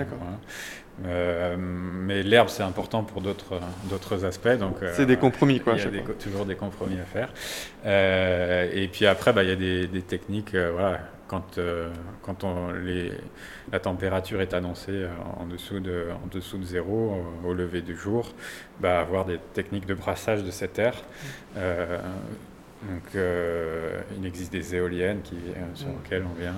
[1.06, 4.56] Euh, mais l'herbe, c'est important pour d'autres, d'autres aspects.
[4.60, 5.74] Donc, c'est des compromis, quoi.
[5.78, 7.34] Il y a toujours des compromis à faire.
[8.72, 11.90] et puis après, bah, il y a des, des techniques, voilà, quand, euh,
[12.22, 13.12] quand on, les,
[13.72, 17.96] la température est annoncée euh, en dessous de, en dessous de zéro au, lever du
[17.96, 18.34] jour,
[18.80, 20.96] bah, avoir des techniques de brassage de cet air.
[21.58, 22.00] Euh,
[22.84, 23.18] donc,
[24.20, 25.36] il existe des éoliennes qui,
[25.74, 26.54] sur lesquelles on vient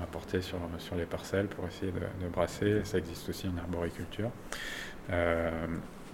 [0.00, 2.82] apporter sur, sur les parcelles pour essayer de, de, brasser.
[2.84, 4.30] Ça existe aussi en arboriculture.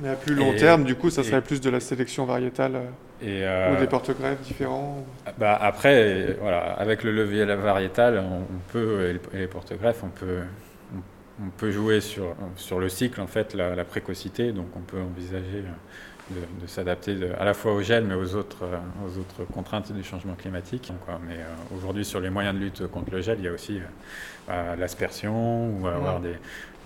[0.01, 2.83] Mais à plus long terme, du coup, ça serait plus de la sélection variétale
[3.23, 5.07] et, euh, ou des porte-greffes différents
[5.39, 10.41] bah Après, voilà, avec le levier variétal, on, peut, et les porte-greffes, on peut,
[11.43, 14.53] on, peut jouer sur, sur le cycle, en fait, la, précocité.
[14.53, 15.63] Donc, on peut envisager
[16.31, 18.65] de, s'adapter à la fois au gel, mais aux autres,
[19.07, 20.93] aux autres contraintes du changement climatique.
[21.05, 21.21] Quoi.
[21.27, 23.81] Mais euh, aujourd'hui, sur les moyens de lutte contre le gel, il y a aussi
[24.49, 26.35] euh, l'aspersion ou avoir des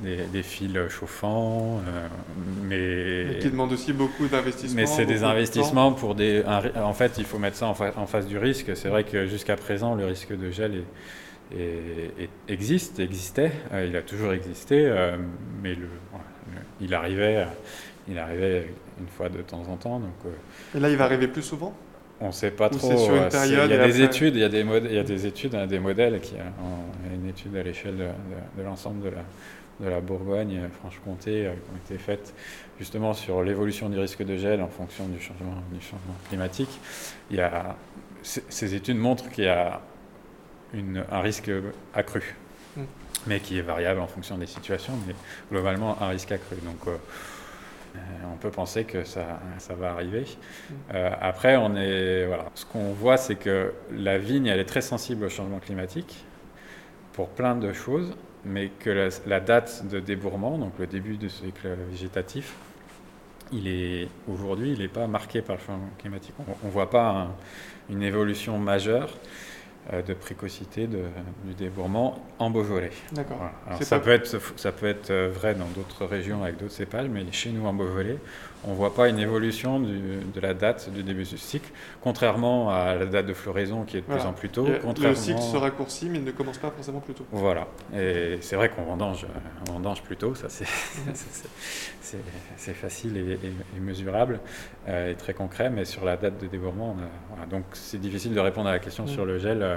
[0.02, 2.06] des, fils chauffants, euh,
[2.64, 3.38] mais...
[3.38, 4.80] qui demandent aussi beaucoup d'investissements.
[4.80, 6.42] Mais c'est des investissements pour des...
[6.76, 7.74] en fait, il faut mettre ça en,
[8.06, 8.74] face du risque.
[8.76, 10.84] C'est vrai que jusqu'à présent, le risque de gel
[12.48, 15.16] existe, existait, euh, il a toujours existé, euh,
[15.62, 15.88] mais le,
[16.80, 17.46] il, arrivait,
[18.08, 18.68] il arrivait
[19.00, 19.98] une fois de temps en temps.
[19.98, 20.32] Donc,
[20.74, 21.74] Et là, il va arriver plus souvent?
[22.20, 22.98] on ne sait pas trop.
[22.98, 25.02] Sur une période il y a des études, il y a des, il y a
[25.02, 29.22] des études, des modèles qui, ont une étude à l'échelle de l'ensemble de la,
[29.80, 32.34] de la Bourgogne, Franche-Comté, euh, qui ont été faites
[32.78, 36.80] justement sur l'évolution du risque de gel en fonction du changement, du changement climatique.
[37.30, 37.76] Il y a,
[38.22, 39.80] ces études montrent qu'il y a
[40.74, 41.50] une, un risque
[41.94, 42.36] accru,
[42.76, 42.82] mm.
[43.26, 45.14] mais qui est variable en fonction des situations, mais
[45.50, 46.56] globalement un risque accru.
[46.56, 46.96] Donc euh, euh,
[48.32, 50.26] on peut penser que ça, ça va arriver.
[50.70, 50.74] Mm.
[51.20, 52.46] après, on est, voilà.
[52.54, 56.24] ce qu'on voit, c'est que la vigne, elle est très sensible au changement climatique
[57.12, 61.68] pour plein de choses mais que la, date de débourrement, donc le début du cycle
[61.90, 62.54] végétatif,
[63.52, 66.34] il est aujourd'hui, il n'est pas marqué par le changement climatique.
[66.62, 67.28] On ne voit pas
[67.88, 69.16] une évolution majeure euh,
[69.90, 71.02] de précocité de,
[71.44, 72.90] du débourrement en Beaujolais.
[73.12, 73.40] D'accord.
[73.80, 77.24] Ça, peut être, ça peut être euh, vrai dans d'autres régions avec d'autres cépages, mais
[77.32, 78.18] chez nous en Beaujolais,
[78.64, 81.70] on ne voit pas une évolution de la date du début du cycle,
[82.02, 84.66] contrairement à la date de floraison qui est de plus en plus tôt.
[84.66, 87.26] Le cycle se raccourcit, mais il ne commence pas forcément plus tôt.
[87.32, 87.66] Voilà.
[87.94, 89.26] Et c'est vrai qu'on vendange,
[89.68, 90.66] on vendange plus tôt, ça c'est
[92.74, 94.40] facile et, mesurable
[94.88, 96.96] euh, et très concret, mais sur la date de débourrement,
[97.50, 99.76] donc c'est difficile de répondre à la question sur le gel euh,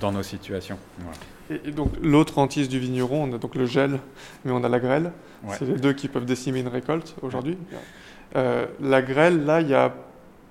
[0.00, 0.78] dans nos situations.
[1.50, 3.98] Et, donc l'autre hantise du vigneron, on a donc le gel,
[4.44, 5.12] mais on a la grêle.
[5.50, 7.56] C'est les deux qui peuvent décimer une récolte aujourd'hui.
[8.36, 9.94] Euh, la grêle, là, il y a,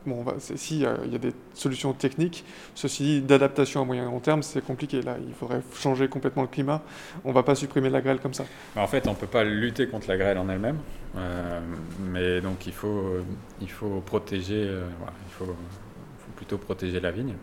[0.05, 2.43] bon, si, il y a des solutions techniques.
[2.75, 5.01] Ceci dit, d'adaptation à moyen et long terme, c'est compliqué.
[5.01, 6.81] Là, il faudrait changer complètement le climat.
[7.23, 8.45] On ne va pas supprimer la grêle comme ça.
[8.75, 10.79] Bah, en fait, on ne peut pas lutter contre la grêle en elle-même.
[11.15, 11.59] Euh,
[12.11, 13.17] mais donc, il faut,
[13.61, 14.87] il faut protéger, euh,
[15.27, 15.55] il faut,
[16.35, 17.33] plutôt protéger la vigne.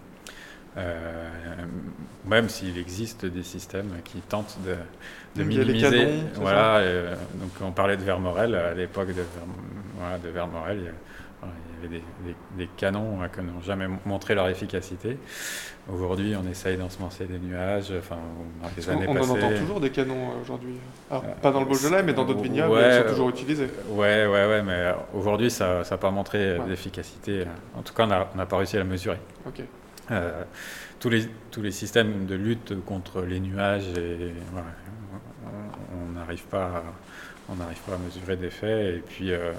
[2.26, 4.76] même s'il existe des systèmes qui tentent de,
[5.36, 6.08] de minimiser.
[6.34, 6.82] voilà,
[7.34, 9.24] donc on parlait de Vermorel à l'époque de,
[9.98, 10.92] voilà, de Vermorel.
[11.82, 12.02] Il y, avait
[12.56, 15.18] des, canons hein, qui n'ont jamais montré leur efficacité.
[15.92, 17.92] Aujourd'hui, on essaye d'ensemencer des nuages.
[17.98, 18.16] Enfin,
[18.62, 20.76] dans les années on, on en entend toujours des canons euh, aujourd'hui.
[21.12, 23.68] Euh, pas dans le Beaujolais, mais dans d'autres vignobles, ils sont toujours utilisés.
[23.90, 27.44] Ouais, ouais, ouais, mais aujourd'hui, ça n'a pas montré d'efficacité.
[27.76, 29.18] En tout cas, on n'a pas réussi à la mesurer.
[30.10, 30.42] Euh,
[31.00, 35.13] tous, les, tous les systèmes de lutte contre les nuages, et, on
[36.24, 36.82] n'arrive pas
[37.48, 38.96] on n'arrive pas à mesurer des faits.
[38.96, 39.52] Et puis, euh,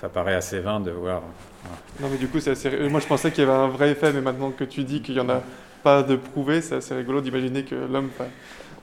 [0.00, 1.22] ça paraît assez vain de voir.
[2.00, 2.70] Non, mais du coup, c'est assez...
[2.88, 5.14] moi je pensais qu'il y avait un vrai effet, mais maintenant que tu dis qu'il
[5.14, 5.42] n'y en a
[5.82, 8.10] pas de prouvé, c'est assez rigolo d'imaginer que l'homme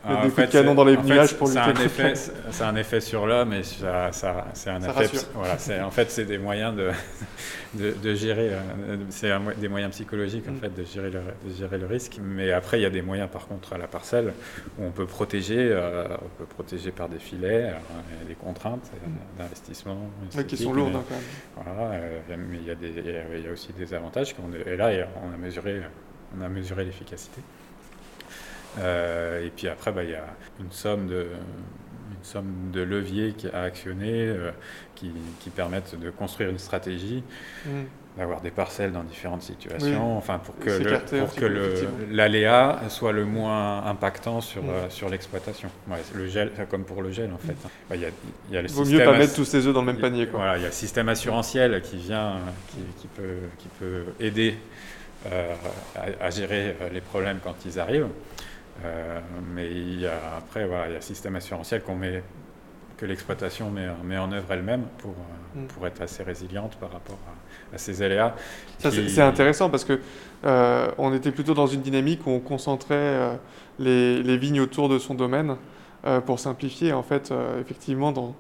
[0.04, 2.14] ah, des coups de canon dans les nuages pour lutter un effet,
[2.52, 5.18] C'est un effet sur l'homme et ça, ça c'est un effet.
[5.34, 6.92] Voilà, en fait, c'est des moyens de,
[7.74, 8.54] de, de gérer.
[8.54, 10.60] Euh, c'est des moyens psychologiques en mm.
[10.60, 12.20] fait de gérer, le, de gérer le risque.
[12.22, 14.34] Mais après, il y a des moyens par contre à la parcelle
[14.78, 15.70] où on peut protéger.
[15.72, 19.38] Euh, on peut protéger par des filets, euh, des contraintes mm.
[19.38, 20.10] d'investissement.
[20.48, 21.76] qui sont lourdes hein, quand même.
[21.76, 22.94] Voilà, mais il y, a des,
[23.36, 24.34] il y a aussi des avantages.
[24.66, 24.92] et là,
[25.24, 25.82] on a mesuré,
[26.38, 27.42] on a mesuré l'efficacité.
[28.80, 30.26] Euh, et puis après, bah, il y a
[30.60, 31.28] une somme de,
[32.20, 34.52] une somme de leviers à actionner euh,
[34.96, 37.24] qui, qui, permettent de construire une stratégie,
[37.66, 37.70] mm.
[38.18, 41.46] d'avoir des parcelles dans différentes situations, enfin pour que, le, pour que
[42.12, 44.70] l'aléa soit le moins impactant sur, mm.
[44.70, 45.70] euh, sur l'exploitation.
[46.16, 47.56] le gel, comme pour le gel en fait.
[47.90, 48.10] Bah, il y a,
[48.52, 50.28] y a le Vaut mieux pas mettre tous ses œufs dans le même panier.
[50.28, 50.40] Quoi.
[50.40, 52.38] Voilà, il y a le système assurantiel qui vient,
[52.70, 54.56] qui, qui peut, qui peut aider
[55.26, 58.08] à, à, gérer les problèmes quand ils arrivent.
[58.86, 59.20] Euh,
[59.54, 62.24] mais il y a, après, voilà, il y a un système assurantiel qu'on met,
[62.98, 65.68] que l'exploitation met, met, en œuvre elle-même pour, euh, mm.
[65.68, 67.20] pour être assez résiliente par rapport
[67.74, 68.36] à, ces aléas.
[68.80, 70.00] C'est intéressant parce que
[70.46, 73.38] euh, on était plutôt dans une dynamique où on concentrait
[73.78, 75.56] les, les, vignes autour de son domaine
[76.26, 76.94] pour simplifier.
[76.94, 78.34] En fait, effectivement, dans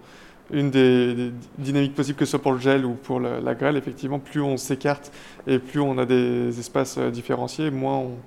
[0.51, 4.17] une des, dynamiques possibles, que ce soit pour le gel ou pour la grêle, effectivement,
[4.17, 5.11] plus on s'écarte
[5.45, 8.17] et plus on a des espaces différenciés, moins on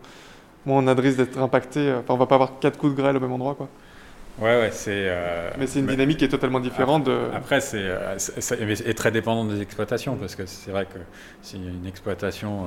[0.66, 1.81] moins on a de risque d'être impacté.
[1.81, 3.68] Euh, enfin, on va pas avoir quatre coups de grêle au même endroit, quoi.
[4.38, 5.09] Ouais, ouais, c'est.
[5.09, 7.03] Euh, mais c'est une dynamique qui est totalement différente.
[7.03, 7.37] Après, de...
[7.37, 8.16] après c'est, euh,
[8.87, 10.98] est, très dépendant des exploitations, parce que c'est vrai que
[11.42, 12.66] si une exploitation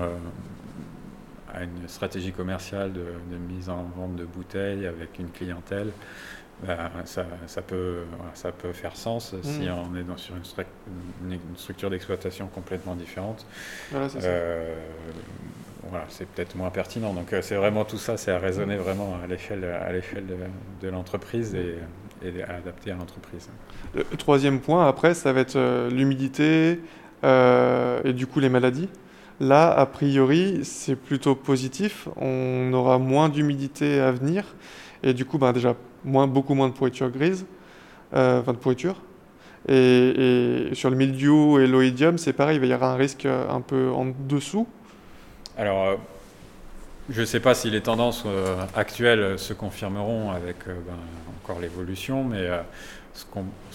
[1.52, 5.88] a une stratégie commerciale de, mise en vente de bouteilles avec une clientèle,
[6.62, 8.04] ben, ça, ça, peut,
[8.36, 9.74] ça peut faire sens si mm.
[9.92, 13.44] on est dans, sur une, une structure d'exploitation complètement différente.
[13.92, 14.30] Voilà, c'est ça
[16.10, 17.14] c'est peut-être moins pertinent.
[17.14, 19.66] Donc euh, c'est vraiment tout ça, c'est à raisonner vraiment à l'échelle,
[20.82, 21.78] de, l'entreprise et,
[22.42, 23.50] à adapter à l'entreprise.
[23.94, 26.80] Le troisième point, après, ça va être euh, l'humidité
[27.24, 28.90] euh, et du coup les maladies.
[29.40, 32.08] Là, a priori, c'est plutôt positif.
[32.16, 34.46] On aura moins d'humidité à venir
[35.04, 37.46] et du coup, ben, déjà, beaucoup moins de pourriture grise,
[38.14, 38.96] enfin de pourriture.
[39.68, 43.92] Et, sur le mildiou et l'oïdium, c'est pareil, il y avoir un risque un peu
[43.92, 44.68] en dessous.
[45.58, 45.96] Alors, euh,
[47.10, 50.98] je ne sais pas si les tendances euh, actuelles se confirmeront avec euh, ben,
[51.42, 52.50] encore l'évolution, mais
[53.14, 53.26] ce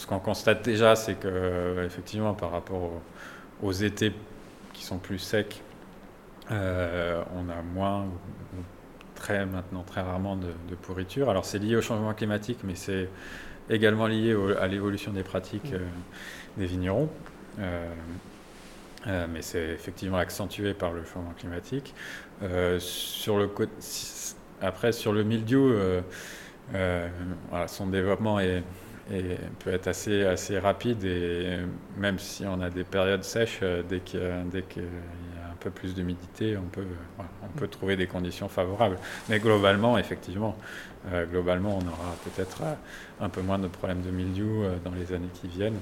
[0.06, 2.90] qu'on constate déjà, c'est que effectivement, par rapport
[3.62, 4.12] aux, étés
[4.74, 5.62] qui sont plus secs,
[6.50, 8.06] on a moins,
[9.14, 11.30] très maintenant très rarement de, pourriture.
[11.30, 13.08] Alors c'est lié au changement climatique, mais c'est
[13.70, 15.72] également lié à l'évolution des pratiques
[16.58, 17.08] des vignerons.
[19.06, 21.94] Euh, mais c'est effectivement accentué par le changement climatique.
[22.42, 22.78] Euh,
[24.60, 27.08] après, sur le mildiou, euh,
[27.66, 28.38] son développement
[29.58, 31.58] peut être assez, assez rapide et
[31.96, 36.56] même si on a des périodes sèches, dès qu'il y a un peu plus d'humidité,
[36.58, 36.84] on peut,
[37.18, 38.98] on peut trouver des conditions favorables.
[39.30, 40.56] Mais globalement, effectivement,
[41.30, 42.62] globalement, on aura peut-être
[43.18, 45.80] un peu moins de problèmes de mildiou dans les années qui viennent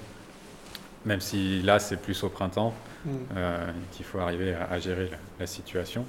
[1.08, 3.10] même si là c'est plus au printemps mm.
[3.36, 6.04] euh, qu'il faut arriver à, gérer la, situation.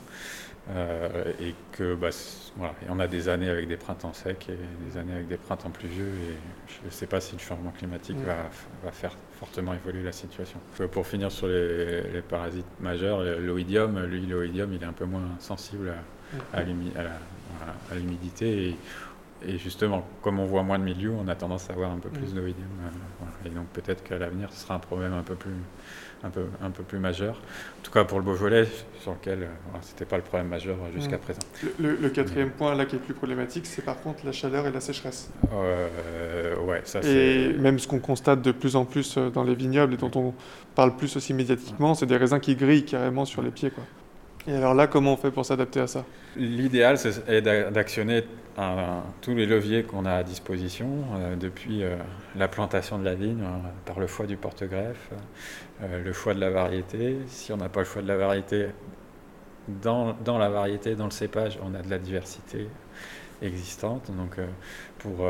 [0.71, 2.09] Euh, et que bah,
[2.57, 5.71] voilà, on a des années avec des printemps secs et des années avec des printemps
[5.71, 6.35] pluvieux et
[6.67, 8.25] je ne sais pas si le changement climatique mm.
[8.25, 8.35] va,
[8.83, 10.59] va, faire fortement évoluer la situation.
[10.79, 15.29] Euh, pour finir sur les, parasites majeurs, l'oïdium, lui l'oïdium il est un peu moins
[15.39, 15.91] sensible
[16.53, 16.63] à, mm.
[17.91, 18.75] à l'humidité
[19.45, 22.09] et justement, comme on voit moins de milieux, on a tendance à avoir un peu
[22.09, 22.35] plus mm.
[22.35, 22.67] d'oïdium.
[22.83, 25.53] Euh, et donc peut-être qu'à l'avenir, ce sera un problème un peu plus,
[26.23, 27.35] un peu, un peu plus majeur.
[27.35, 28.67] En tout cas pour le Beaujolais,
[29.01, 29.47] sur lequel euh,
[29.81, 31.21] ce n'était pas le problème majeur jusqu'à mm.
[31.21, 31.39] présent.
[31.79, 34.81] Le, quatrième point là qui est plus problématique, c'est par contre la chaleur et la
[34.81, 35.31] sécheresse.
[35.53, 39.55] Euh, ouais, ça Et même ce qu'on constate de plus en plus euh, dans les
[39.55, 40.33] vignobles et dont on
[40.75, 43.71] parle plus aussi médiatiquement, c'est des raisins qui grillent carrément sur les pieds.
[43.71, 43.83] Quoi.
[44.47, 46.05] Et alors là, comment on fait pour s'adapter à ça?
[46.35, 48.23] L'idéal, c'est d'actionner
[49.21, 51.95] tous les leviers qu'on a à disposition, euh, depuis euh,
[52.35, 55.09] la plantation de la vigne, hein, par le choix du porte-greffe,
[55.81, 57.17] euh, le choix de la variété.
[57.27, 58.67] Si on n'a pas le choix de la variété,
[59.81, 62.67] dans, dans, la variété, dans le cépage, on a de la diversité
[63.41, 64.09] existante.
[64.17, 64.35] Donc,
[64.97, 65.25] pour,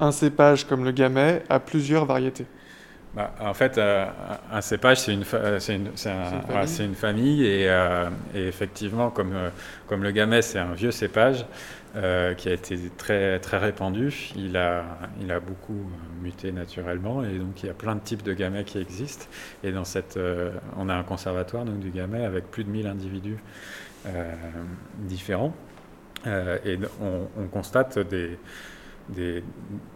[0.00, 2.46] Un cépage comme le gamay a plusieurs variétés
[3.14, 4.06] Bah, en fait, euh,
[4.52, 6.68] un cépage, c'est une, fa- une, c'est un- une famille.
[6.68, 9.48] c'est une famille et, euh, et effectivement, comme, euh,
[9.86, 11.46] comme le gamay, c'est un vieux cépage
[11.96, 14.84] euh, qui a été très, très répandu, il a,
[15.20, 15.88] il a beaucoup
[16.20, 19.26] muté naturellement et donc il y a plein de types de gamay qui existent.
[19.62, 22.88] Et dans cette, euh, on a un conservatoire donc, du gamay avec plus de 1000
[22.88, 23.38] individus
[24.06, 24.34] euh,
[24.98, 25.54] différents
[26.26, 28.38] et on, on constate des,
[29.10, 29.44] des,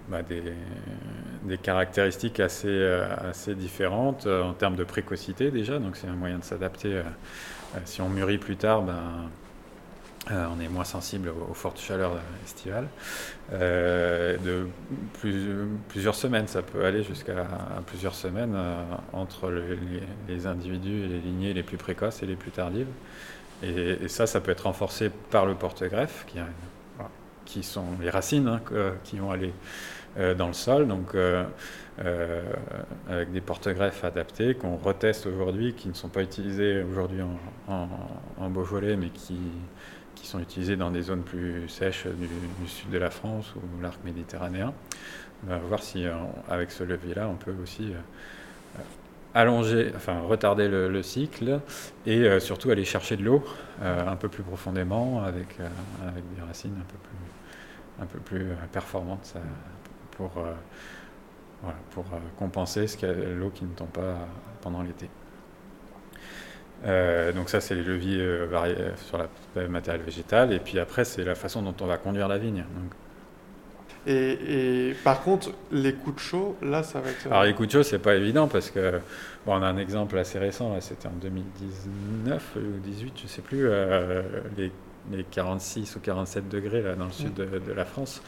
[0.08, 2.84] bah, des, caractéristiques assez,
[3.26, 7.00] assez différentes en termes de précocité déjà, donc c'est un moyen de s'adapter.
[7.86, 9.30] si on mûrit plus tard, ben,
[10.30, 12.88] euh, on est moins sensible aux, fortes chaleurs euh, estivales.
[13.52, 14.66] Euh, de
[15.20, 17.46] plus- plusieurs semaines, ça peut aller jusqu'à
[17.86, 18.56] plusieurs semaines
[19.12, 19.78] entre le-
[20.28, 22.88] les, individus et les lignées les plus précoces et les plus tardives.
[23.62, 26.26] Et, ça, ça peut être renforcé par le porte-greffe,
[27.44, 28.60] qui, sont les racines hein,
[29.04, 29.52] qui vont aller
[30.36, 31.16] dans le sol, donc
[33.08, 37.88] avec des porte-greffes adaptés qu'on reteste aujourd'hui, qui ne sont pas utilisés aujourd'hui en, en,
[38.38, 39.38] en Beaujolais, mais qui,
[40.20, 42.28] qui sont utilisés dans des zones plus sèches du,
[42.66, 44.72] sud de la France ou l'arc méditerranéen.
[45.46, 46.14] On va voir si euh,
[46.48, 48.80] avec ce levier-là, on peut aussi euh,
[49.34, 51.60] allonger, enfin retarder le, le cycle
[52.06, 53.44] et euh, surtout aller chercher de l'eau
[53.82, 55.68] euh, un peu plus profondément avec, euh,
[56.34, 56.74] des racines
[58.00, 59.34] un peu plus, euh, performantes
[60.12, 62.86] pour, euh, pour euh, compenser
[63.36, 64.26] l'eau qui ne tombe pas
[64.60, 65.08] pendant l'été.
[66.86, 69.18] Euh, donc ça, c'est les leviers euh, vari- euh, sur
[69.56, 70.52] la matériel végétal.
[70.52, 72.64] Et puis après, c'est la façon dont on va conduire la vigne.
[72.76, 72.92] Donc,
[74.06, 77.26] Et, et par contre, les coups de chaud, là, ça va être.
[77.26, 79.00] Alors les coups de chaud, c'est pas évident parce que
[79.44, 83.66] bon, on a un exemple assez récent, c'était en 2019 ou 2018, je sais plus,
[83.68, 84.22] euh,
[84.56, 84.70] les,
[85.10, 88.22] les 46 ou 47 degrés là, dans le sud de, de la France.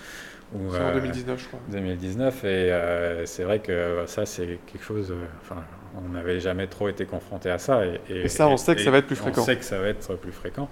[0.55, 1.61] Où, C'est en euh, 2019, je crois.
[1.71, 5.63] 2019 et euh, c'est vrai que euh, ça c'est quelque chose, euh, enfin
[5.97, 8.91] on n'avait jamais trop été confronté à ça et, Et ça, on sait que ça
[8.91, 9.43] va être plus fréquent.
[9.43, 10.69] On sait que ça va être plus fréquent,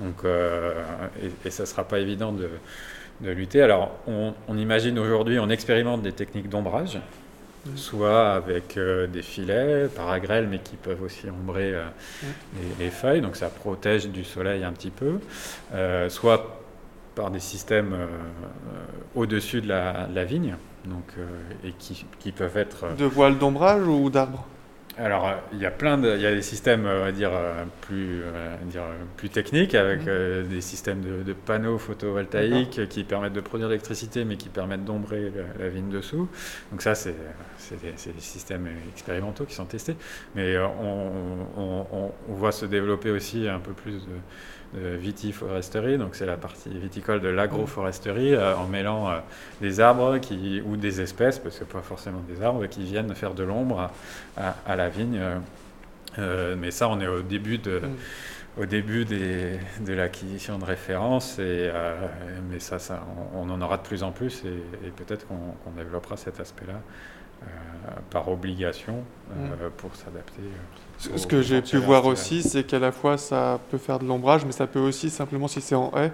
[0.00, 2.48] donc et, et ça sera pas évident de,
[3.20, 3.62] de lutter.
[3.62, 6.98] Alors on, on imagine aujourd'hui, on expérimente des techniques d'ombrage,
[7.66, 7.76] Mhm.
[7.76, 11.82] soit avec euh, des filets par agrelle, mais qui peuvent aussi ombrer euh,
[12.22, 12.32] Mhm.
[12.78, 15.18] les, les feuilles, donc ça protège du soleil un petit peu,
[15.74, 16.60] euh, soit
[17.18, 18.84] par des systèmes euh, euh,
[19.16, 20.54] au-dessus de la, de la vigne,
[20.84, 21.26] donc, euh,
[21.64, 22.94] et qui, qui peuvent être...
[22.96, 24.46] De voiles d'ombrage ou d'arbres?
[24.96, 27.30] Alors, il y a plein de, il y a des systèmes, on va dire,
[27.82, 28.82] plus, on va dire,
[29.16, 30.48] plus techniques, avec Mhm.
[30.48, 34.84] des systèmes de, de panneaux photovoltaïques qui permettent de produire de l'électricité, mais qui permettent
[34.84, 36.28] d'ombrer la, la vigne dessous.
[36.72, 37.14] Donc ça, c'est,
[37.70, 39.96] des, des systèmes expérimentaux qui sont testés.
[40.34, 41.12] Mais on,
[41.56, 44.18] on- on- on voit se développer aussi un peu plus de,
[44.74, 49.18] de vitiforesterie, donc c'est la partie viticole de l'agroforesterie, euh, en mêlant euh,
[49.60, 53.34] des arbres qui, ou des espèces, parce que pas forcément des arbres, qui viennent faire
[53.34, 53.92] de l'ombre à,
[54.48, 55.18] à- à la vigne.
[55.18, 55.38] euh,
[56.18, 58.62] euh, mais ça, on est au début de, Mm.
[58.62, 61.94] au début des, de l'acquisition de références, et, euh,
[62.50, 63.04] mais ça, ça
[63.34, 66.74] on, on en aura de plus en plus, et, et peut-être qu'on développera cet aspect-là
[66.74, 67.17] euh,
[68.10, 70.42] par obligation euh, pour s'adapter.
[70.42, 74.04] euh, Ce, que j'ai pu voir aussi, c'est qu'à la fois ça peut faire de
[74.06, 76.12] l'ombrage, mais ça peut aussi simplement, si c'est en haie,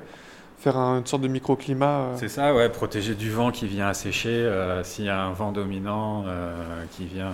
[0.59, 1.87] faire un- une sorte de microclimat.
[1.87, 4.29] euh, C'est ça, ouais, protéger du vent qui vient assécher.
[4.31, 7.33] euh, S'il y a un vent dominant euh, qui vient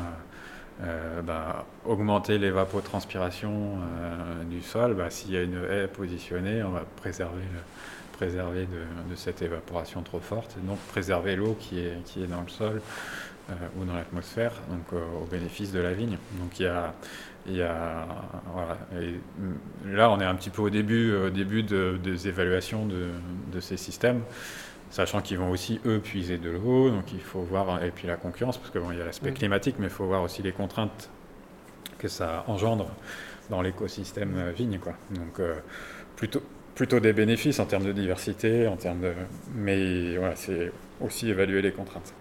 [0.83, 3.51] euh, bah, augmenter l'évapotranspiration
[4.03, 8.67] euh, du sol, bah, s'il y a une haie positionnée, on va préserver, le- préserver
[8.67, 12.41] de, de cette évaporation trop forte, et donc préserver l'eau qui est, qui est dans
[12.43, 12.81] le sol euh,
[13.79, 16.19] ou dans l'atmosphère, donc euh, au bénéfice de la vigne.
[16.41, 16.95] Donc il y a,
[17.47, 18.07] il y a
[18.55, 22.29] voilà, et, mm, là on est un petit peu au début, au début de- des
[22.29, 23.09] évaluations de,
[23.53, 24.23] de ces systèmes
[24.91, 28.17] sachant qu'ils vont aussi eux puiser de l'eau, donc il faut voir et puis la
[28.17, 31.11] concurrence parce que bon, y a l'aspect climatique, mais il faut voir aussi les contraintes
[31.99, 32.91] que ça engendre
[33.51, 34.95] dans l'écosystème euh, vigne, quoi.
[35.11, 35.55] Donc euh,
[36.17, 36.43] plutôt
[36.75, 39.13] plutôt des bénéfices en termes de diversité, en termes de,
[39.55, 42.15] mais voilà, c'est aussi évaluer les contraintes.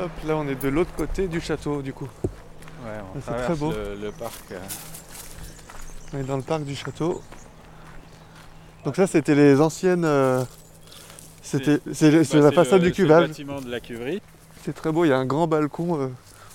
[0.00, 2.08] Hop, là on est de l'autre côté du château du coup.
[2.84, 3.72] Ouais, on C'est très beau.
[3.72, 4.52] Le, parc.
[4.52, 4.60] euh,
[6.14, 7.20] On est dans le parc du château.
[8.88, 10.06] Donc ça c'était les anciennes...
[10.06, 10.42] euh,
[11.42, 13.28] C'était, c'est, c'est la façade du cuvage.
[13.28, 14.22] bâtiment de la cuverie.
[14.64, 16.08] C'est très beau, il y a un grand balcon euh,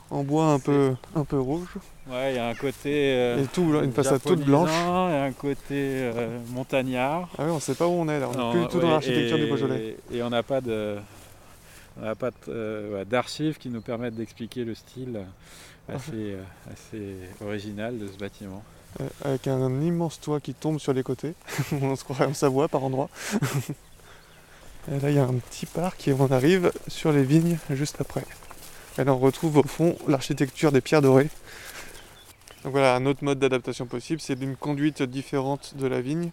[0.09, 1.67] en bois un peu, un peu rouge.
[2.09, 3.13] Ouais, il y a un côté.
[3.13, 4.67] euh, Et tout, une façade toute blanche.
[4.71, 7.29] japonisant et un côté euh, montagnard.
[7.37, 8.79] Ah oui, on sait pas où on est là, on Non, est plus du tout
[8.79, 9.97] dans l'architecture et- du Beaujolais.
[10.11, 10.95] Et on n'a pas de.
[12.01, 12.31] on n'a pas
[13.05, 15.19] d'archives qui nous permettent d'expliquer le style
[15.87, 16.35] assez,
[16.71, 18.63] assez original de ce bâtiment.
[19.01, 21.33] Euh, avec un, immense toit qui tombe sur les côtés.
[21.81, 23.09] on se croirait en Savoie par endroit.
[24.91, 27.99] et là, il y a un petit parc et on arrive sur les vignes juste
[27.99, 28.25] après.
[28.97, 31.29] Et là, on retrouve au fond l'architecture des pierres dorées.
[32.63, 36.31] Donc voilà, un autre mode d'adaptation possible, c'est une conduite différente de la vigne.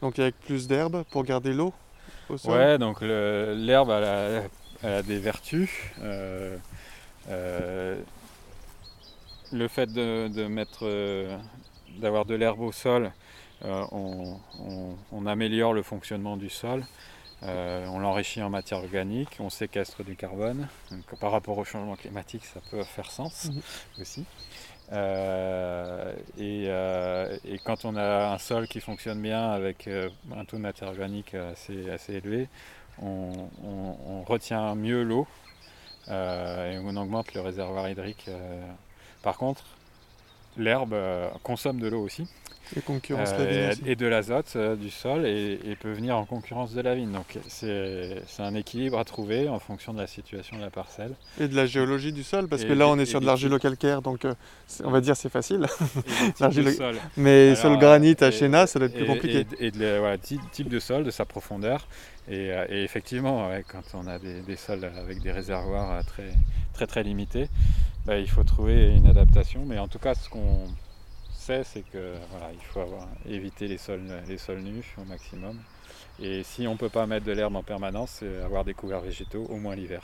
[0.00, 1.72] Donc avec plus d'herbe pour garder l'eau
[2.28, 2.52] au sol.
[2.52, 4.42] Ouais, donc l'herbe elle a,
[4.82, 5.70] elle a des vertus.
[6.02, 6.56] Euh,
[7.28, 8.00] euh,
[9.52, 10.84] le fait de, de mettre,
[11.98, 13.12] d'avoir de l'herbe au sol,
[13.64, 16.84] euh, on, on- on améliore le fonctionnement du sol.
[17.44, 20.66] Euh, on l'enrichit en matière organique, on séquestre du carbone.
[20.90, 23.60] Donc, par rapport au changement climatique, ça peut faire sens Mhm.
[24.00, 24.24] aussi.
[24.90, 30.56] Euh, et, euh, et quand on a un sol qui fonctionne bien avec un taux
[30.56, 32.48] de matière organique assez, assez élevé,
[33.00, 33.30] on,
[33.64, 35.26] on- on retient mieux l'eau
[36.08, 38.30] et on augmente le réservoir hydrique.
[39.22, 39.64] Par contre,
[40.58, 42.26] l'herbe euh, consomme de l'eau aussi
[42.76, 43.82] Et concurrence la euh, vigne aussi.
[43.86, 47.12] et de l'azote euh, du sol et, et peut venir en concurrence de la vigne.
[47.12, 51.12] Donc c'est un équilibre à trouver en fonction de la situation de la parcelle.
[51.40, 54.26] Et de la géologie du sol, parce que là on est sur de l'argilo-calcaire, donc
[54.84, 55.66] on va dire c'est facile.
[56.40, 56.96] L'argile- sol.
[57.16, 59.46] Mais sur le Alors, granit à Chéna, ça doit être plus compliqué.
[59.58, 61.86] Et, de voilà, ty- type de sol, de sa profondeur.
[62.30, 66.28] Et, et effectivement, ouais, quand on a des, des sols avec des réservoirs très
[66.78, 67.48] très, très limités,
[68.06, 69.64] bah, il faut trouver une adaptation.
[69.66, 70.68] Mais en tout cas, ce qu'on
[71.32, 75.58] sait, c'est que voilà, il faut avoir, éviter les sols, les sols nus au maximum.
[76.22, 79.00] Et si on ne peut pas mettre de l'herbe en permanence, c'est avoir des couverts
[79.00, 80.02] végétaux au moins l'hiver.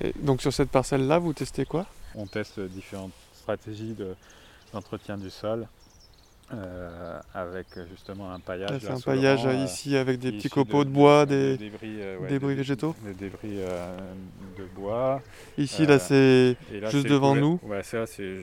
[0.00, 1.86] Et donc sur cette parcelle-là, vous testez quoi?
[2.14, 4.16] On teste différentes stratégies de-
[4.72, 5.66] d'entretien du sol
[6.52, 8.82] euh, avec justement un paillage.
[8.82, 11.56] Là, un paillage euh, euh, ici avec des petits copeaux de, bois, des...
[11.56, 12.94] débris, euh, ouais, débris des- végétaux.
[13.04, 13.56] Des débris
[14.58, 15.22] de bois.
[15.58, 16.56] Ici, là, c'est
[16.90, 17.58] Juste devant nous.
[17.62, 18.42] Ouais, ça, c'est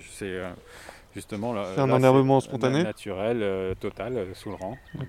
[1.14, 1.54] justement.
[1.54, 4.78] là- un enherbement spontané Naturel, total, sous le rang.
[4.96, 5.08] Donc,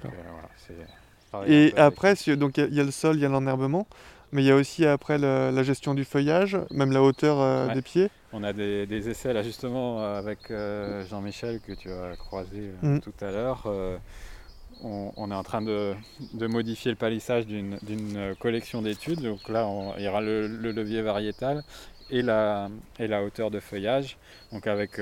[1.32, 3.86] voilà, Et après, il y a- il y, a le sol, il y a l'enherbement,
[4.32, 7.74] mais il y a aussi après le- la gestion du feuillage, même la hauteur Ouais.
[7.74, 8.10] des pieds.
[8.32, 12.96] On a des, des essais là justement avec euh, Jean-Michel que tu as croisé euh,
[12.96, 13.00] Mm.
[13.00, 13.64] tout à l'heure.
[13.66, 13.98] Euh,
[14.82, 15.92] on, on est en train de,
[16.34, 17.78] de modifier le palissage d'une
[18.40, 19.20] collection d'études.
[19.20, 21.62] Donc là, on- il y aura le, le levier variétal
[22.10, 22.68] et la,
[22.98, 24.16] et la hauteur de feuillage.
[24.50, 24.98] Donc avec,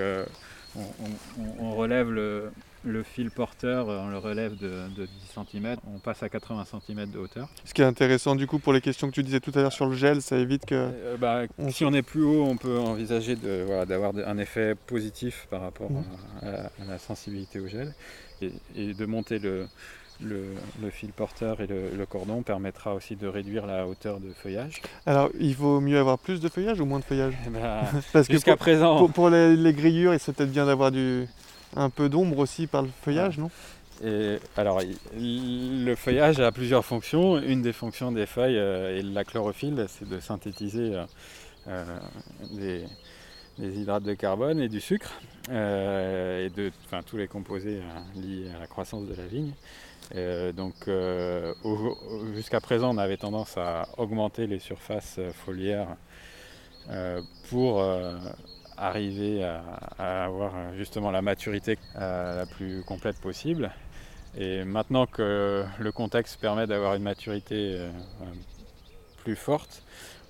[1.59, 2.51] on relève le,
[2.83, 5.11] le fil porteur, on le relève de, de 10
[5.53, 5.77] cm.
[5.95, 7.49] On passe à 80 cm de hauteur.
[7.65, 9.73] Ce qui est intéressant du coup pour les questions que tu disais tout à l'heure
[9.73, 10.75] sur le gel, ça évite que...
[10.75, 13.35] Euh, bah, on si on est plus haut, on peut envisager
[13.67, 16.03] voilà, d'avoir de- un effet positif par rapport Mhm.
[16.43, 17.95] à, à la, à la sensibilité au gel.
[18.43, 19.67] Et, et de monter le,
[20.23, 24.33] le, le fil porteur et le, le cordon permettra aussi de réduire la hauteur de
[24.33, 24.81] feuillage.
[25.05, 27.35] Alors, il vaut mieux avoir plus de feuillage ou moins de feuillage?
[27.47, 27.83] Eh ben,
[28.15, 31.27] Parce que Jusqu'à pour, présent, pour- pour les, les grillures, c'est peut-être bien d'avoir du
[31.77, 33.51] un peu d'ombre aussi par le feuillage, non?
[34.03, 34.81] Et alors,
[35.15, 37.39] le feuillage a plusieurs fonctions.
[37.39, 41.05] Une des fonctions des feuilles euh, et de la chlorophylle, c'est de synthétiser euh,
[41.69, 41.85] euh,
[42.53, 42.85] des,
[43.59, 47.83] des hydrates de carbone et du sucre, euh, et de, enfin, tous les composés
[48.17, 49.53] liés à la croissance de la vigne.
[50.57, 50.89] Donc,
[52.35, 55.95] jusqu'à présent, on avait tendance à augmenter les surfaces foliaires
[57.49, 57.85] pour
[58.81, 63.71] arriver à, avoir euh, justement la maturité euh, la plus complète possible.
[64.37, 67.91] Et maintenant que le contexte permet d'avoir une maturité euh,
[69.19, 69.83] plus forte,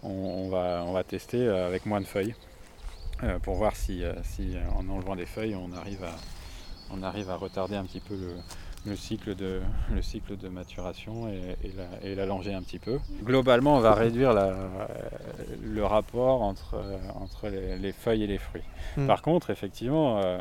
[0.02, 2.34] on, on va, on va tester avec moins de feuilles
[3.42, 6.16] pour voir si, si en enlevant des feuilles on arrive à,
[6.90, 8.34] on arrive à retarder un petit peu le,
[8.86, 9.60] le cycle, de,
[9.94, 12.98] le cycle de maturation et, et la- et l'allonger un petit peu.
[13.22, 14.88] Globalement, on va réduire la-
[15.62, 18.62] le rapport entre, euh, entre les, les feuilles et les fruits.
[18.96, 19.06] Mm.
[19.06, 20.38] Par contre, effectivement, euh,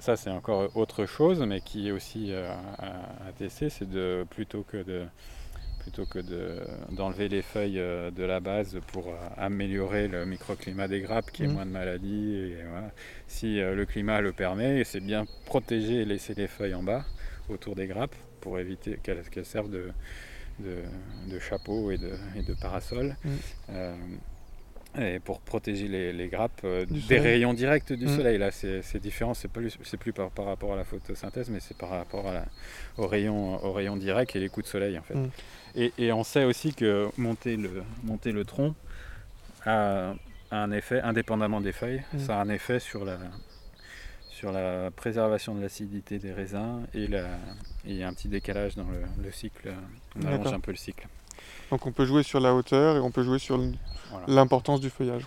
[0.00, 4.26] ça c'est encore autre chose, mais qui est aussi euh, à, à tester, c'est de
[4.30, 5.04] plutôt que de
[5.80, 10.88] plutôt que de- d'enlever les feuilles euh, de la base pour euh, améliorer le microclimat
[10.88, 11.54] des grappes, qu'il y ait Mhm.
[11.54, 12.34] moins de maladies.
[12.34, 12.90] Et voilà.
[13.28, 17.04] Si euh, le climat le permet, c'est bien protéger et laisser les feuilles en bas,
[17.48, 19.90] autour des grappes, pour éviter qu'elles servent de,
[20.60, 20.82] de,
[21.30, 23.16] de chapeau et de, et de parasol.
[23.24, 23.38] Mhm.
[23.70, 23.94] Euh,
[24.98, 27.18] et pour protéger les, les grappes euh, des soleil.
[27.20, 28.16] rayons directs du Mhm.
[28.16, 28.38] soleil.
[28.38, 31.90] Là, c'est différent, c'est plus, plus par, par rapport à la photosynthèse, mais c'est par
[31.90, 32.46] rapport à la-
[32.96, 35.14] aux, rayons, aux rayons directs et les coups de soleil en fait.
[35.14, 35.30] Mhm.
[35.74, 38.74] Et, et on sait aussi que monter le, monter le tronc
[39.66, 40.14] a
[40.52, 42.18] a un effet, indépendamment des feuilles, Mm.
[42.20, 43.18] ça a un effet sur la,
[44.36, 47.20] sur la préservation de l'acidité des raisins et, la,
[47.86, 49.72] et il y a un petit décalage dans le, le cycle.
[50.14, 51.08] On allonge un peu le cycle.
[51.70, 53.56] Donc on peut jouer sur la hauteur et on peut jouer sur
[54.10, 54.26] Voilà.
[54.28, 55.24] l'importance du feuillage.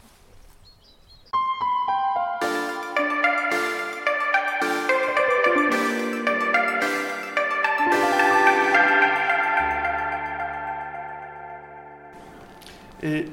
[13.02, 13.26] Et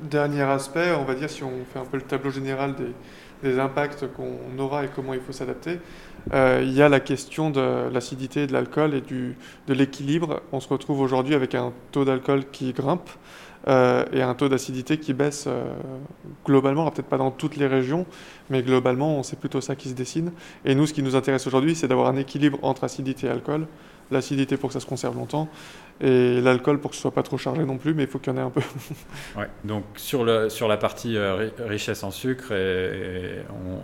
[0.00, 2.92] dernier aspect, on va dire si on fait un peu le tableau général des,
[3.42, 5.78] des impacts qu'on aura et comment il faut s'adapter,
[6.32, 9.36] euh, il y a la question de l'acidité de l'alcool et du,
[9.66, 10.40] de l'équilibre.
[10.52, 13.10] On se retrouve aujourd'hui avec un taux d'alcool qui grimpe
[13.68, 15.64] euh, et un taux d'acidité qui baisse euh,
[16.44, 18.06] globalement, peut-être pas dans toutes les régions,
[18.50, 20.32] mais globalement, c'est plutôt ça qui se dessine.
[20.64, 23.66] Et nous, ce qui nous intéresse aujourd'hui, c'est d'avoir un équilibre entre acidité et alcool.
[24.12, 25.48] L'acidité pour que ça se conserve longtemps
[26.00, 28.32] et l'alcool pour que ce soit pas trop chargé non plus, mais il faut qu'il
[28.32, 28.60] y en ait un peu.
[29.64, 32.52] Donc sur, le, sur la partie euh, ri- richesse en sucre,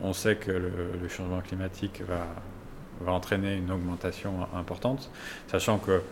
[0.02, 2.26] on, sait que le, le changement climatique va,
[3.00, 5.10] va entraîner une augmentation importante,
[5.46, 6.02] sachant que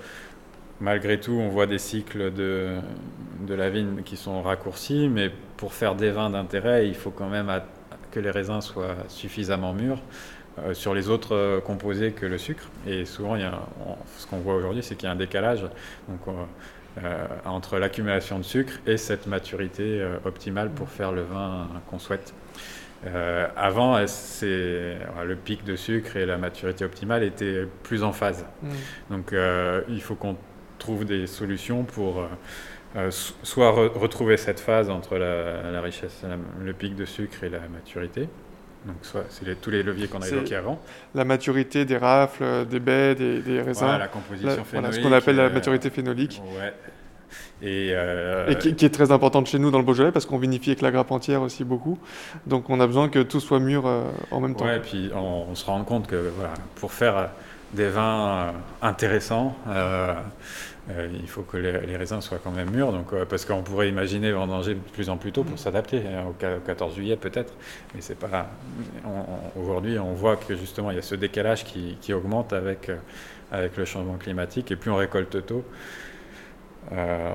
[0.80, 2.76] malgré tout, on voit des cycles de,
[3.46, 7.28] de la vigne qui sont raccourcis, mais pour faire des vins d'intérêt, il faut quand
[7.28, 7.50] même
[8.10, 10.00] que les raisins soient suffisamment mûrs
[10.58, 12.64] euh, sur les autres euh, composés que le sucre.
[12.86, 15.16] Et souvent, il y a, on- ce qu'on voit aujourd'hui, c'est qu'il y a un
[15.16, 15.62] décalage.
[16.08, 21.98] Donc, euh, entre l'accumulation de sucre et cette maturité optimale pour faire le vin qu'on
[21.98, 22.32] souhaite.
[23.54, 28.46] Avant, c'est, le pic de sucre et la maturité optimale étaient plus en phase.
[29.10, 30.36] Donc euh, il faut qu'on
[30.78, 32.26] trouve des solutions pour
[33.10, 37.44] so- soit re- retrouver cette phase entre la, la richesse, la- le pic de sucre
[37.44, 38.28] et la maturité.
[38.86, 38.96] Donc
[39.30, 40.80] c'est tous les leviers qu'on a évoqués avant.
[41.14, 44.68] La maturité des rafles, des baies, des, des raisins, Voilà, la la- composition voilà, ce
[44.70, 45.02] phénolique.
[45.02, 46.40] qu'on appelle la euh, maturité phénolique.
[46.56, 46.72] Ouais.
[47.62, 50.38] Et, euh, Et qui, qui est très importante chez nous dans le Beaujolais parce qu'on
[50.38, 51.98] vinifie avec la grappe entière aussi beaucoup.
[52.46, 54.66] Donc on a besoin que tout soit mûr euh, en même temps.
[54.66, 57.30] Ouais, et puis on, on se rend compte que voilà, pour faire
[57.72, 58.50] des vins euh,
[58.82, 59.56] intéressants,
[60.90, 62.92] euh, il faut que les, les raisins soient quand même mûrs.
[62.92, 66.24] Donc, euh, parce qu'on pourrait imaginer vendanger de plus en plus tôt pour s'adapter, hein,
[66.26, 67.54] au, au 14 juillet peut-être.
[67.94, 68.48] Mais c'est pas.
[69.56, 72.96] Aujourd'hui, on voit que justement il y a ce décalage qui, qui augmente avec, euh,
[73.50, 74.70] avec le changement climatique.
[74.70, 75.64] Et plus on récolte tôt,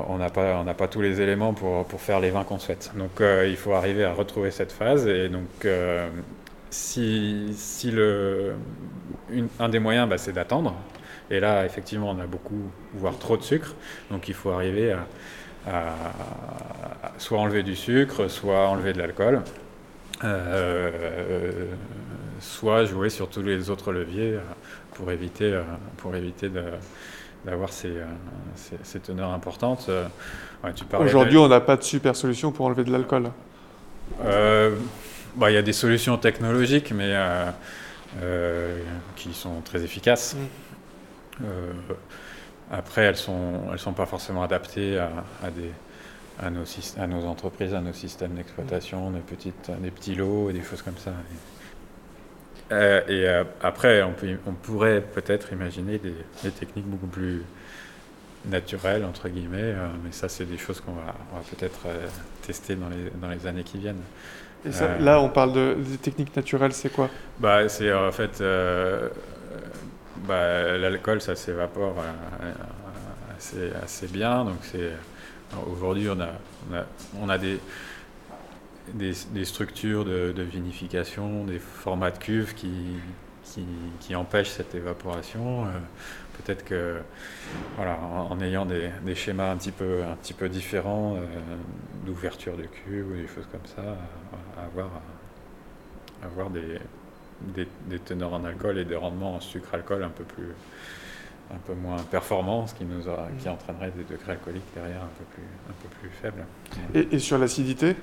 [0.07, 2.91] on n'a pas, pas tous les éléments pour, pour faire les vins qu'on souhaite.
[2.95, 5.07] Donc il faut arriver à retrouver cette phase.
[5.07, 5.65] Et donc
[6.69, 8.53] si, si le,
[9.29, 10.75] une- un des moyens, bah, c'est d'attendre.
[11.31, 13.75] Et là, effectivement, on a beaucoup, voire trop de sucre.
[14.11, 15.03] Donc il faut arriver à,
[17.17, 19.41] soit enlever du sucre, soit enlever de l'alcool.
[20.23, 21.65] Euh,
[22.41, 24.39] soit jouer sur tous les autres leviers euh,
[24.95, 25.63] pour éviter, euh,
[25.97, 26.63] pour éviter de-
[27.45, 27.93] d'avoir ces,
[28.55, 29.89] ces- ces teneurs importantes.
[30.63, 33.31] Ouais, Aujourd'hui, on n'a pas de super solution pour enlever de l'alcool.
[34.25, 34.75] euh,
[35.35, 37.13] bah, il y a des solutions technologiques, mais
[38.21, 38.77] euh,
[39.15, 40.35] qui sont très efficaces.
[41.43, 41.73] Euh,
[42.71, 45.11] après, elles sont, elles sont pas forcément adaptées à,
[45.43, 45.71] à des,
[46.41, 46.63] à nos,
[46.97, 50.81] à nos entreprises, à nos systèmes d'exploitation, des petites, des petits lots et des choses
[50.81, 51.11] comme ça.
[51.11, 57.07] Et, euh, et, euh, après, on, peut, on pourrait peut-être imaginer des, des techniques beaucoup
[57.07, 57.43] plus
[58.45, 61.13] naturelles entre guillemets, euh, mais ça, c'est des choses qu'on va,
[61.55, 61.87] peut-être
[62.41, 64.01] tester dans les, dans les années qui viennent.
[64.65, 67.09] Et ça, là, on parle de, des techniques naturelles, c'est quoi?
[67.39, 68.41] Bah, c'est en fait
[70.27, 71.95] bah, l'alcool, ça s'évapore
[72.41, 72.53] euh,
[73.83, 74.45] assez, bien.
[74.45, 74.91] Donc c'est
[75.71, 77.59] aujourd'hui on a, des,
[79.45, 85.65] structures de, vinification, des formats de cuves qui, empêchent cette évaporation.
[85.65, 85.69] Euh,
[86.43, 87.01] Peut-être que
[87.75, 90.03] voilà, en, ayant des, schémas un petit peu,
[90.49, 91.25] différents euh,
[92.05, 93.97] d'ouverture de cuve ou des choses comme ça,
[96.23, 96.79] avoir des,
[97.55, 100.47] des, des teneurs en alcool et des rendements en sucre-alcool un peu plus
[101.53, 103.01] un peu moins performants, ce qui nous
[103.39, 106.45] qui entraînerait des degrés alcooliques derrière un peu plus, un peu plus faibles.
[106.95, 107.95] et, et sur l'acidité?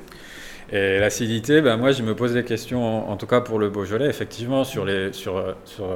[0.70, 3.70] Et l'acidité, ben moi je me pose des questions, en, en tout cas pour le
[3.70, 5.86] Beaujolais, effectivement, sur, les, sur, sur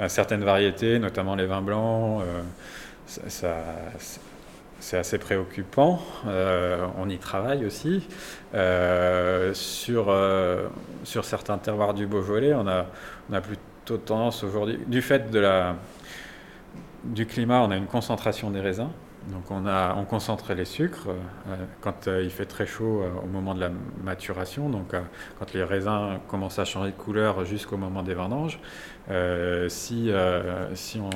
[0.00, 2.40] euh, certaines variétés, notamment les vins blancs, euh,
[3.06, 4.20] ça, ça-
[4.80, 6.00] c'est assez préoccupant.
[6.26, 8.06] Euh, on y travaille aussi.
[8.54, 10.68] Euh, sur, euh,
[11.04, 12.86] sur certains terroirs du Beaujolais, on a,
[13.30, 15.76] on a plutôt tendance aujourd'hui, du fait de la,
[17.04, 18.90] du climat, on a une concentration des raisins.
[19.28, 21.08] Donc on, a, on concentre les sucres
[21.80, 23.70] quand il fait très chaud au moment de la
[24.04, 24.92] maturation, donc
[25.40, 28.60] quand les raisins commencent à changer de couleur jusqu'au moment des vendanges.
[29.68, 30.12] Si,
[30.74, 31.10] si, on,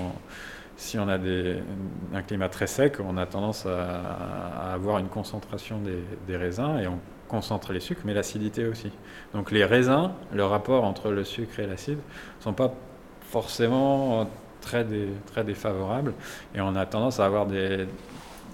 [0.80, 6.02] si on a un climat très sec, on a tendance à, avoir une concentration des,
[6.26, 6.98] des raisins et on,
[7.30, 8.90] concentre les sucres, mais l'acidité aussi.
[9.32, 12.74] Donc les raisins, le rapport entre le sucre et l'acide, ne sont pas
[13.22, 14.28] forcément
[14.60, 14.84] très,
[15.26, 16.12] très défavorables.
[16.54, 17.86] Et on a tendance à avoir des,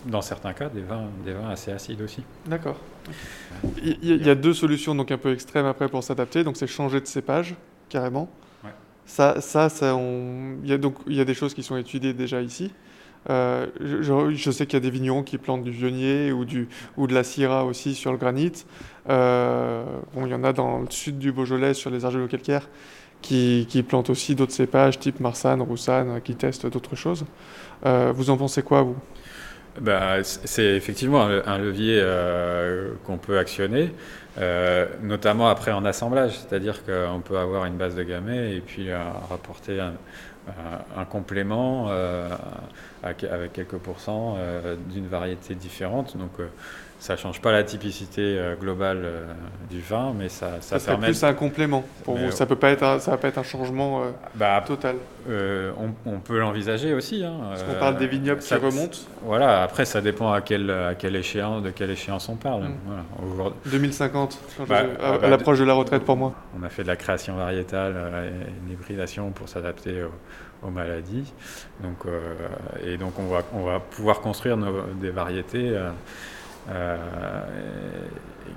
[0.05, 2.22] dans certains cas, des vins, des vins assez acides aussi.
[2.45, 2.77] D'accord.
[3.83, 6.45] Il y, a deux solutions donc un peu extrêmes après pour s'adapter.
[6.45, 7.55] Donc c'est changer de cépage
[7.89, 8.29] carrément.
[9.07, 9.99] Ça, ça, ça
[10.63, 12.73] il y a donc il y a des choses qui sont étudiées déjà ici.
[13.29, 17.07] Euh, je, sais qu'il y a des vignerons qui plantent du vionnier ou, du, ou
[17.07, 18.53] de la syrah aussi sur le granit.
[19.09, 19.85] Euh,
[20.15, 22.69] bon, il y en a dans le sud du Beaujolais sur les argilo-calcaires
[23.23, 27.25] qui, qui, plantent aussi d'autres cépages type Marsanne, Roussanne, qui testent d'autres choses.
[27.85, 28.97] Euh, vous en pensez quoi, vous?
[29.81, 33.93] Bah, c'est effectivement un, levier euh, qu'on peut actionner,
[34.39, 38.91] euh, notamment après en assemblage, c'est-à-dire qu'on peut avoir une base de gamay et puis
[38.91, 38.99] euh,
[39.29, 39.95] rapporter un,
[40.97, 41.91] un complément
[43.03, 44.39] avec quelques pourcents
[44.91, 46.16] d'une variété différente.
[46.16, 46.31] Donc
[47.07, 49.25] ça ne change pas la typicité euh, globale euh,
[49.71, 51.07] du vin, mais ça, ça, ça permet.
[51.07, 52.33] plus un complément pour vous.
[52.33, 54.97] Ça peut pas être, ça va pas être un changement euh, bah, total.
[55.29, 57.25] On, peut l'envisager aussi.
[57.25, 58.99] Hein, Parce qu'on parle des vignobles qui remontent.
[59.23, 59.63] Voilà.
[59.63, 62.65] Après, ça dépend à quelle, à quelle échéance, de quelle échéance on parle.
[63.21, 63.53] Voilà.
[63.67, 64.39] 2050,
[64.69, 66.35] bah, à, bah, l'approche de la retraite pour moi.
[66.61, 67.95] On a fait de la création variétale,
[68.65, 70.03] une hybridation pour s'adapter
[70.63, 71.33] aux, maladies.
[71.81, 71.99] Donc,
[72.85, 74.59] et donc, on va, on va pouvoir construire
[75.01, 75.77] des variétés.
[76.71, 76.97] Euh,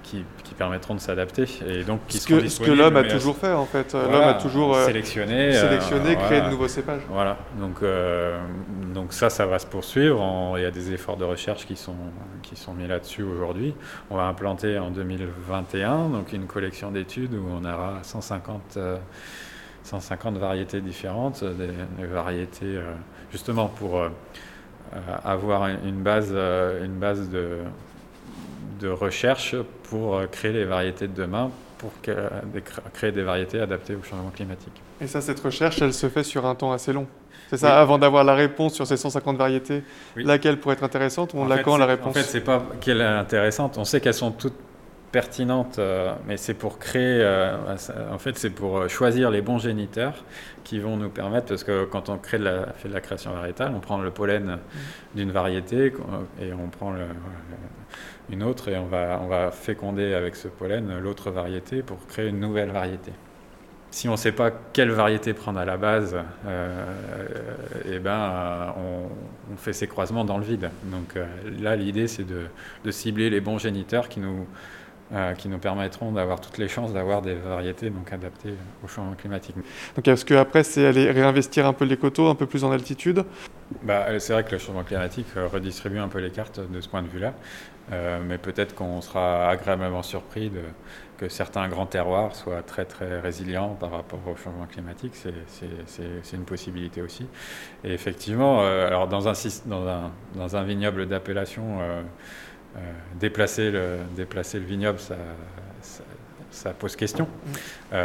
[0.04, 0.26] qui,
[0.58, 1.46] permettront de s'adapter.
[1.68, 3.94] Et donc qui ce que, ce que l'homme a toujours fait en fait.
[3.94, 7.04] L'homme a toujours euh, sélectionné sélectionné créé de nouveaux cépages.
[7.10, 7.38] Voilà.
[7.60, 8.38] Donc euh,
[8.94, 10.56] donc ça ça va se poursuivre.
[10.58, 11.96] Il y a des efforts de recherche qui sont
[12.42, 13.74] qui sont mis là-dessus aujourd'hui.
[14.10, 18.80] On va implanter en 2021 donc une collection d'études où on aura 150
[19.84, 22.80] 150 variétés différentes des, variétés
[23.32, 24.02] justement pour
[25.24, 27.60] avoir une base une base de
[28.80, 31.92] de recherche pour euh, créer les variétés de demain, pour
[32.94, 34.82] créer des variétés adaptées au changement climatique.
[35.02, 37.08] Et ça, cette recherche, elle se fait sur un temps assez long
[37.50, 39.84] c'est ça, avant d'avoir la réponse sur ces 150 variétés,
[40.16, 43.04] laquelle pourrait être intéressante On l'a quand la réponse En fait, c'est pas qu'elle est
[43.04, 43.80] intéressante.
[43.80, 44.54] On sait qu'elles sont toutes
[45.12, 47.58] pertinentes, euh, mais c'est pour créer, euh,
[48.12, 50.24] en fait, c'est pour choisir les bons géniteurs
[50.64, 53.32] qui vont nous permettre, parce que quand on crée de la, fait de la création
[53.32, 54.60] variétale, on prend le pollen mmh.
[55.16, 55.92] d'une variété
[56.40, 57.06] et on prend le,
[58.32, 62.30] une autre et on va, on va féconder avec ce pollen l'autre variété pour créer
[62.30, 63.12] une nouvelle variété.
[63.92, 66.16] Si on ne sait pas quelle variété prendre à la base,
[66.46, 66.86] euh,
[67.92, 70.70] eh ben, on, fait ces croisements dans le vide.
[70.84, 71.26] Donc euh,
[71.60, 72.44] là, l'idée, c'est de,
[72.86, 74.46] de, cibler les bons géniteurs qui nous,
[75.14, 78.54] euh, qui nous permettront d'avoir toutes les chances d'avoir des variétés donc adaptées
[78.84, 79.56] au changement climatique.
[79.96, 83.24] Donc est-ce qu'après, c'est aller réinvestir un peu les coteaux, un peu plus en altitude?
[83.84, 87.02] Bah, C'est vrai que le changement climatique redistribue un peu les cartes de ce point
[87.02, 87.34] de vue-là.
[87.92, 90.62] Euh, mais peut-être qu'on sera agréablement surpris de,
[91.18, 95.14] que certains grands terroirs soient très très résilients par rapport au changement climatique.
[95.16, 97.26] C'est une possibilité aussi.
[97.84, 99.34] Et effectivement, euh, alors dans un,
[99.66, 102.04] dans un, dans un vignoble d'appellation, euh,
[103.20, 105.16] déplacer, le, déplacer le vignoble, ça,
[106.52, 107.28] ça, pose question.
[107.92, 107.96] Mm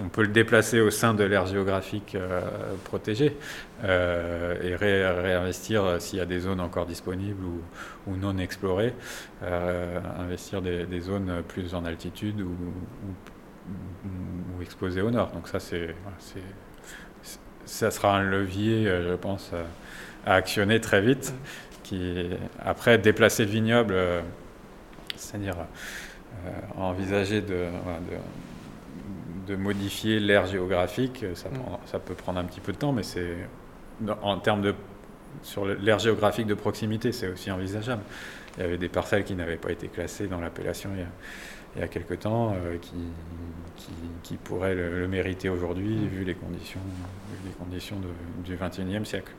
[0.00, 2.40] on peut le déplacer au sein de l'aire géographique euh,
[2.84, 3.36] protégée
[3.84, 7.44] euh, et réinvestir euh, s'il y a des zones encore disponibles
[8.06, 8.94] ou, non explorées,
[10.18, 12.50] investir des, zones plus en altitude ou,
[14.04, 15.30] ou, exposées au nord.
[15.32, 15.94] Donc ça, c'est,
[17.64, 19.52] ça sera un levier, je pense,
[20.26, 21.32] à actionner très vite.
[21.92, 23.94] Qui, après, déplacer le vignoble,
[25.16, 25.56] c'est-à-dire
[26.76, 27.66] envisager de
[29.46, 31.54] de modifier l'aire géographique, ça, mm.
[31.86, 33.36] ça, peut prendre un petit peu de temps, mais c'est
[34.22, 34.74] en termes de
[35.42, 38.02] sur l'aire géographique de proximité, c'est aussi envisageable.
[38.56, 40.90] Il y avait des parcelles qui n'avaient pas été classées dans l'appellation
[41.76, 42.94] il, y a quelque temps, euh, qui,
[44.22, 46.06] qui, pourraient le, mériter aujourd'hui, mm.
[46.06, 46.80] vu les conditions,
[47.44, 47.96] les conditions
[48.44, 49.32] du 21e siècle.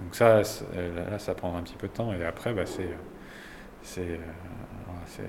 [0.00, 2.88] Donc ça, là, ça prendra un petit peu de temps, et après, bah, c'est
[3.86, 4.18] c'est
[5.20, 5.24] euh,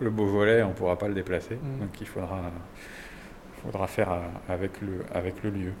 [0.00, 1.56] le beau volet, on ne pourra pas le déplacer.
[1.56, 1.80] Mm.
[1.80, 2.50] Donc il faudra,
[3.66, 4.08] faudra faire
[4.48, 5.72] avec le, avec le lieu.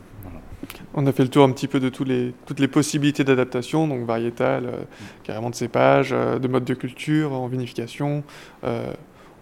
[0.94, 3.86] On a fait le tour un petit peu de tous les, toutes les possibilités d'adaptation,
[3.86, 4.82] donc variétale, euh,
[5.22, 8.24] carrément de cépage, euh, de mode de culture, en vinification.
[8.64, 8.92] Euh,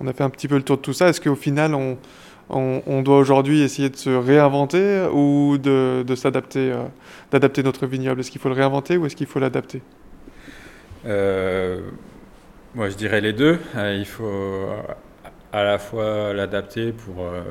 [0.00, 1.08] on a fait un petit peu le tour de tout ça.
[1.08, 1.96] Est-ce qu'au final, on,
[2.50, 6.74] on, doit aujourd'hui essayer de se réinventer ou de, de s'adapter,
[7.30, 8.20] d'adapter notre vignoble?
[8.20, 9.82] Est-ce qu'il faut le réinventer ou est-ce qu'il faut l'adapter?
[12.74, 13.60] Moi, je dirais les deux.
[13.76, 14.68] Euh, il faut
[15.52, 17.42] à la fois l'adapter pour, euh,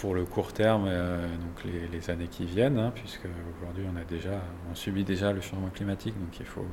[0.00, 3.26] pour le court terme, donc les, années qui viennent, hein, puisque
[3.58, 4.40] aujourd'hui on a déjà,
[4.70, 6.64] on subit déjà le changement climatique, donc il faut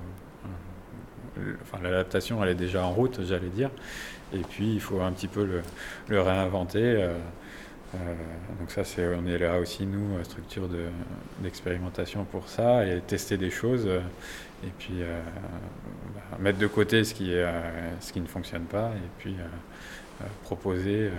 [1.61, 3.69] enfin, l'adaptation, elle est déjà en route, j'allais dire.
[4.33, 5.45] Et puis, il faut un petit peu
[6.09, 7.07] le, réinventer.
[7.93, 10.69] donc ça, c'est, on est là aussi, nous, structure
[11.41, 13.87] d'expérimentation pour ça, et tester des choses,
[14.63, 15.01] et puis
[16.15, 17.45] bah, mettre de côté ce qui, est,
[17.99, 19.35] ce qui ne fonctionne pas, et puis
[20.43, 21.11] proposer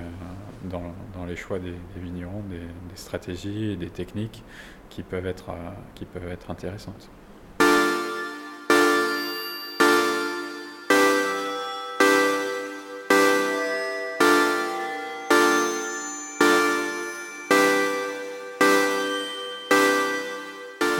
[0.64, 2.60] dans, les choix des, vignerons des,
[2.96, 4.42] stratégies et des techniques
[4.90, 5.50] qui peuvent être,
[5.94, 7.10] qui peuvent être intéressantes.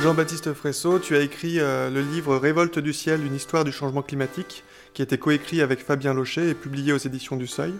[0.08, 4.00] Jean-Baptiste Fresso, tu as écrit euh, le livre Révolte du ciel, une histoire du changement
[4.00, 4.62] climatique,
[4.94, 7.74] qui a été coécrit avec Fabien Locher et publié aux éditions du Seuil.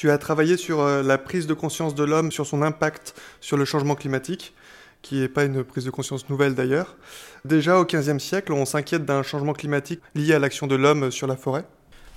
[0.00, 3.58] Tu as travaillé sur euh, la prise de conscience de l'homme, sur son impact sur
[3.58, 4.54] le changement climatique,
[5.02, 6.96] qui n'est pas une prise de conscience nouvelle d'ailleurs.
[7.44, 11.26] Déjà au XVe siècle, on s'inquiète d'un changement climatique lié à l'action de l'homme sur
[11.26, 11.66] la forêt.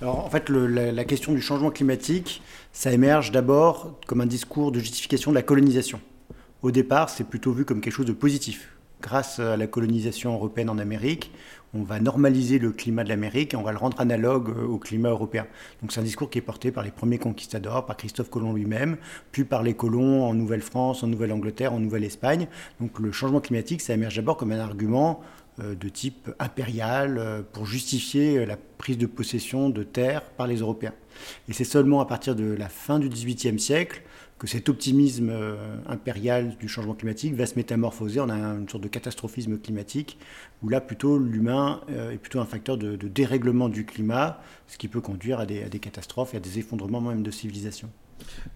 [0.00, 2.40] Alors en fait, la, question du changement climatique,
[2.72, 6.00] ça émerge d'abord comme un discours de justification de la colonisation
[6.64, 8.73] au départ, c'est plutôt vu comme quelque chose de positif.
[9.02, 11.30] Grâce à la colonisation européenne en Amérique,
[11.74, 14.78] on va normaliser le climat de l'Amérique et on va le rendre analogue euh, au
[14.78, 15.46] climat européen.
[15.82, 18.96] Donc c'est un discours qui est porté par les premiers conquistadors, par Christophe Colomb lui-même,
[19.32, 22.46] puis par les colons en Nouvelle-France, en Nouvelle-Angleterre, en Nouvelle-Espagne.
[22.80, 25.20] Donc le changement climatique, ça émerge d'abord comme un argument
[25.60, 30.58] euh, de type impérial euh, pour justifier la prise de possession de terres par les
[30.58, 30.94] Européens.
[31.48, 34.02] Et c'est seulement à partir de la fin du XVIIIe siècle
[34.44, 38.88] que cet optimisme euh, impérial du changement climatique va se métamorphoser en une sorte de
[38.88, 40.18] catastrophisme climatique,
[40.62, 44.88] où là plutôt l'humain euh, est plutôt un facteur de, dérèglement du climat, ce qui
[44.88, 47.88] peut conduire à des, catastrophes et à des effondrements même de civilisation.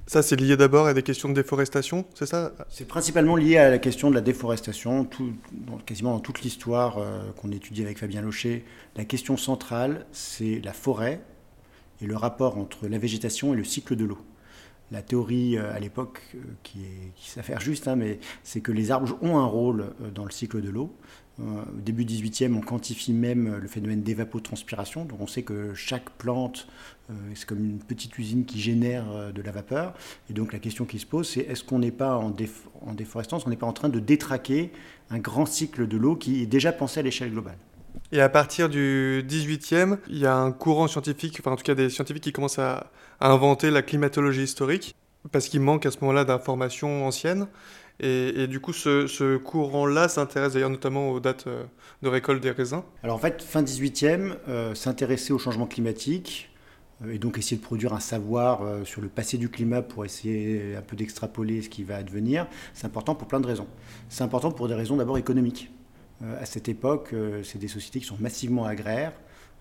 [0.07, 2.53] Ça, c'est lié d'abord à des questions de déforestation, c'est ça?
[2.68, 5.07] C'est principalement lié à la question de la déforestation.
[5.07, 5.32] Tout,
[5.86, 10.74] quasiment dans toute l'histoire euh, qu'on étudie avec Fabien Locher, la question centrale, c'est la
[10.74, 11.22] forêt
[12.03, 14.18] et le rapport entre la végétation et le cycle de l'eau
[14.91, 16.80] la théorie euh, à l'époque, euh, qui,
[17.16, 20.61] s'affaire juste, hein, mais c'est que les arbres ont un rôle euh, dans le cycle
[20.61, 20.95] de l'eau.
[21.41, 25.05] Au début du 18e, on quantifie même le phénomène d'évapotranspiration.
[25.05, 26.66] Donc on sait que chaque plante,
[27.36, 29.95] c'est comme une petite usine qui génère de la vapeur.
[30.28, 32.34] Et donc la question qui se pose, c'est est-ce qu'on n'est pas en,
[32.80, 34.72] en déforestant, est-ce qu'on n'est pas en train de détraquer
[35.11, 37.59] un grand cycle de l'eau qui est déjà pensé à l'échelle globale?
[38.13, 41.75] Et à partir du 18e, il y a un courant scientifique, enfin en tout cas
[41.75, 42.91] des scientifiques qui commencent à,
[43.21, 44.95] inventer la climatologie historique,
[45.33, 47.49] parce qu'il manque à ce moment-là d'informations anciennes.
[48.01, 51.65] Et, du coup, ce, courant-là s'intéresse d'ailleurs notamment aux dates euh,
[52.03, 52.85] de récolte des raisins.
[53.03, 56.49] Alors en fait, fin 18e, euh, s'intéresser au changement climatique,
[57.05, 60.77] euh, et donc essayer de produire un savoir sur le passé du climat pour essayer
[60.77, 63.67] un peu d'extrapoler ce qui va advenir, c'est important pour plein de raisons.
[64.09, 65.69] C'est important pour des raisons d'abord économiques.
[66.23, 69.12] Euh, à cette époque, euh, c'est des sociétés qui sont massivement agraires.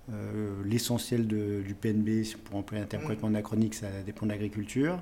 [0.09, 3.05] Euh, l'essentiel du PNB, pour employer un terme mm.
[3.05, 5.01] complètement anachronique, ça dépend de l'agriculture.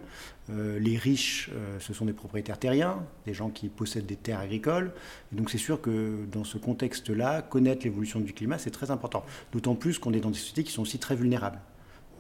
[0.50, 4.92] les riches, ce sont des propriétaires terriens, des gens qui possèdent des terres agricoles.
[5.32, 9.24] donc c'est sûr que dans ce contexte-là, connaître l'évolution du climat, c'est très important.
[9.52, 11.60] D'autant plus qu'on est dans des sociétés qui sont aussi très vulnérables.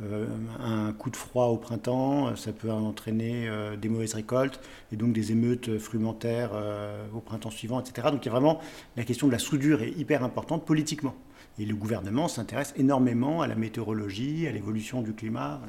[0.03, 0.27] Euh,
[0.59, 4.59] un coup de froid au printemps, euh, ça peut entraîner euh, des mauvaises récoltes
[4.91, 6.51] et donc des émeutes frumentaires
[7.13, 8.09] au printemps suivant, etc.
[8.11, 8.59] Donc il y a vraiment
[8.97, 11.15] la question de la soudure est hyper importante politiquement.
[11.57, 15.61] Et le gouvernement s'intéresse énormément à la météorologie, à l'évolution du climat.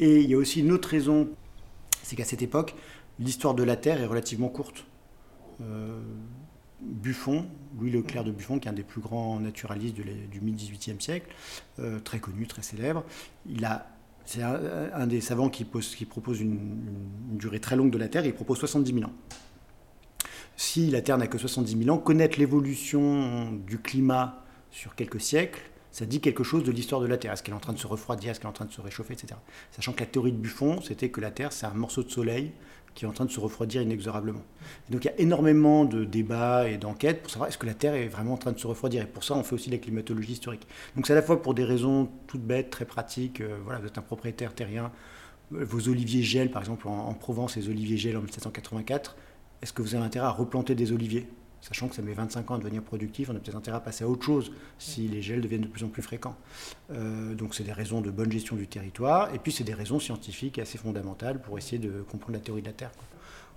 [0.00, 1.28] Et il y a aussi une autre raison,
[2.02, 2.74] c'est qu'à cette époque,
[3.20, 4.84] l'histoire de la Terre est relativement courte.
[6.82, 7.46] Buffon,
[7.78, 11.28] Louis Leclerc de Buffon, qui est un des plus grands naturalistes du mi-18e siècle,
[11.78, 13.04] euh, très connu, très célèbre.
[13.46, 13.86] Il a,
[14.24, 16.84] c'est un, des savants qui, qui propose une,
[17.32, 19.12] durée très longue de la Terre, il propose 70 000 ans.
[20.56, 25.60] Si la Terre n'a que 70 000 ans, connaître l'évolution du climat sur quelques siècles,
[25.90, 27.32] ça dit quelque chose de l'histoire de la Terre.
[27.32, 28.80] Est-ce qu'elle est en train de se refroidir, est-ce qu'elle est en train de se
[28.80, 29.34] réchauffer, etc.
[29.70, 32.52] Sachant que la théorie de Buffon, c'était que la Terre, c'est un morceau de soleil
[32.94, 34.42] qui est en train de se refroidir inexorablement.
[34.90, 37.94] donc il y a énormément de débats et d'enquêtes pour savoir est-ce que la Terre
[37.94, 39.02] est vraiment en train de se refroidir.
[39.02, 40.66] Et pour ça, on fait aussi la climatologie historique.
[40.96, 43.40] Donc c'est à la fois pour des raisons toutes bêtes, très pratiques.
[43.40, 44.92] Euh, voilà, vous êtes un propriétaire terrien,
[45.54, 49.16] euh, vos oliviers gèlent, par exemple en, Provence, les oliviers gèlent en 1784.
[49.62, 51.28] Est-ce que vous avez intérêt à replanter des oliviers?
[51.62, 54.04] Sachant que ça met 25 ans à devenir productif, on a peut-être intérêt à passer
[54.04, 56.36] à autre chose si les gels deviennent de plus en plus fréquents.
[56.90, 60.00] Euh, donc c'est des raisons de bonne gestion du territoire, et puis c'est des raisons
[60.00, 62.90] scientifiques assez fondamentales pour essayer de comprendre la théorie de la Terre.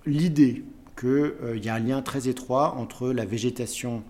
[0.06, 0.64] L'idée
[0.98, 4.04] qu'il euh, y a un lien très étroit entre la végétation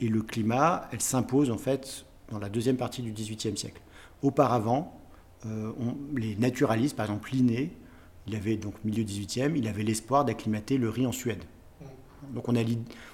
[0.00, 3.82] et le climat, elle s'impose en fait dans la deuxième partie du XVIIIe siècle.
[4.22, 4.98] Auparavant,
[5.44, 5.72] euh,
[6.16, 7.70] les naturalistes, par exemple Linné,
[8.26, 11.44] il avait donc milieu XVIIIe, il avait l'espoir d'acclimater le riz en Suède
[12.30, 12.52] Donc on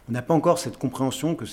[0.09, 1.45] n'a pas encore cette compréhension que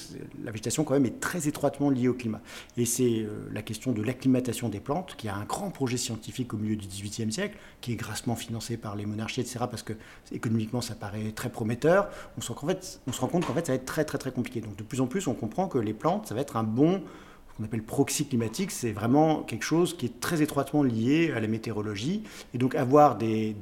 [0.43, 2.41] la végétation quand même est très étroitement liée au climat.
[2.77, 6.53] Et c'est euh, la question de l'acclimatation des plantes, qui a un grand projet scientifique
[6.53, 9.93] au milieu du XVIIIe siècle, qui est grassement financé par les monarchies, etc., parce que
[10.31, 12.09] économiquement ça paraît très prometteur.
[12.37, 14.61] On se, rend compte qu'en fait ça va être très très très compliqué.
[14.61, 17.01] Donc de plus en plus on comprend que les plantes, ça va être un bon
[17.55, 21.47] qu'on appelle proxy climatique, c'est vraiment quelque chose qui est très étroitement lié à la
[21.47, 22.23] météorologie.
[22.53, 23.55] Et donc avoir des,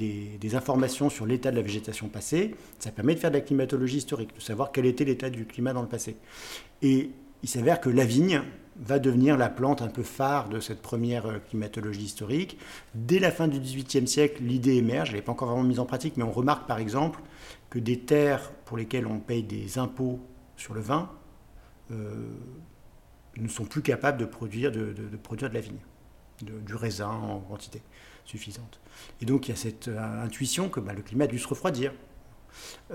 [0.54, 4.36] informations sur l'état de la végétation passée, ça permet de faire de la climatologie historique,
[4.36, 6.16] de savoir quel était l'état du climat dans le passé.
[6.82, 7.12] Et
[7.44, 8.42] il s'avère que la vigne
[8.78, 12.58] va devenir la plante un peu phare de cette première euh, climatologie historique.
[12.96, 15.86] Dès la fin du XVIIIe siècle, l'idée émerge, elle n'est pas encore vraiment mise en
[15.86, 17.20] pratique, mais on remarque par exemple
[17.70, 20.20] que des terres pour lesquelles on paye des impôts
[20.58, 21.12] sur le vin,
[21.92, 22.30] euh,
[23.38, 25.80] ne sont plus capables de produire de, produire de la vigne,
[26.42, 27.82] du raisin en quantité
[28.26, 28.80] suffisante.
[29.22, 31.48] Et donc il y a cette euh, intuition que bah, le climat a dû se
[31.48, 31.94] refroidir.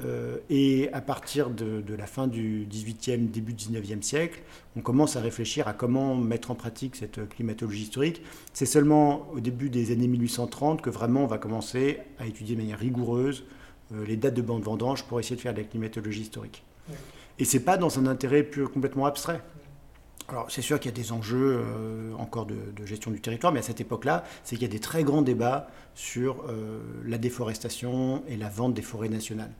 [0.05, 4.41] Euh, et à partir de, la fin du 18e, début du 19e siècle,
[4.77, 8.23] on commence à réfléchir à comment mettre en pratique cette climatologie historique.
[8.53, 12.61] C'est seulement au début des années 1830 que vraiment on va commencer à étudier de
[12.61, 13.45] manière rigoureuse
[13.93, 16.65] euh, les dates de bande vendange pour essayer de faire de la climatologie historique.
[17.39, 19.41] Et c'est pas dans un intérêt pur, complètement abstrait.
[20.31, 23.61] Alors c'est sûr qu'il y a des enjeux euh, encore de, gestion du territoire, mais
[23.61, 28.23] à cette époque-là, c'est qu'il y a des très grands débats sur euh, la déforestation
[28.29, 29.53] et la vente des forêts nationales.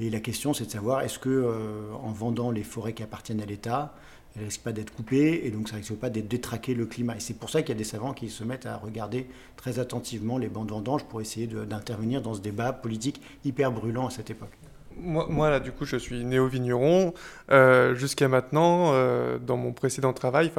[0.00, 3.42] Et la question, c'est de savoir est-ce que euh, en vendant les forêts qui appartiennent
[3.42, 3.94] à l'État,
[4.34, 7.14] elles risquent pas d'être coupées et donc ça risque pas d'être détraqué le climat?
[7.16, 9.78] Et c'est pour ça qu'il y a des savants qui se mettent à regarder très
[9.78, 14.30] attentivement les bandes vendanges pour essayer d'intervenir dans ce débat politique hyper brûlant à cette
[14.30, 14.58] époque
[15.00, 17.14] moi, là, du coup, je suis néo-vigneron.
[17.50, 20.50] Euh, jusqu'à maintenant, euh, dans mon précédent travail,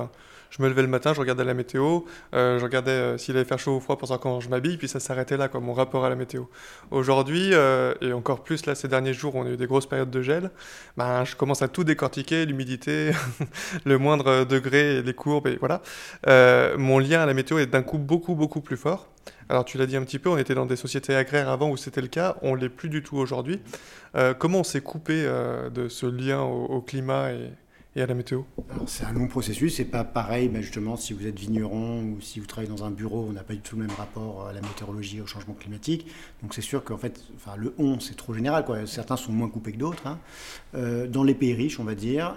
[0.55, 2.01] je me levais le matin, je regardais la météo,
[2.33, 4.87] euh, je regardais s'il allait faire chaud ou froid pour savoir quand je m'habille, puis
[4.87, 6.43] ça s'arrêtait là, quoi, mon rapport à la météo.
[6.91, 7.53] Aujourd'hui,
[8.01, 10.51] et encore plus là, ces derniers jours, on a eu des grosses périodes de gel,
[10.97, 13.11] ben, je commence à tout décortiquer, l'humidité,
[13.85, 15.81] le moindre degré, les courbes, et voilà.
[16.77, 19.09] mon lien à la météo est d'un coup beaucoup, beaucoup plus fort.
[19.49, 21.77] Alors tu l'as dit un petit peu, on était dans des sociétés agraires avant où
[21.77, 23.61] c'était le cas, on l'est plus du tout aujourd'hui.
[24.15, 27.51] Euh, comment on s'est coupé euh, de ce lien au, climat et,
[28.01, 28.41] à la météo
[28.87, 32.39] C'est un long processus, c'est pas pareil mais justement si vous êtes vigneron ou si
[32.39, 34.61] vous travaillez dans un bureau, on n'a pas du tout le même rapport à la
[34.61, 36.07] météorologie, au changement climatique.
[36.41, 38.85] Donc c'est sûr qu'en fait, enfin, le on c'est trop général, quoi.
[38.87, 40.07] certains sont moins coupés que d'autres.
[40.07, 40.19] Hein.
[40.75, 42.35] Euh, dans les pays riches, on va dire,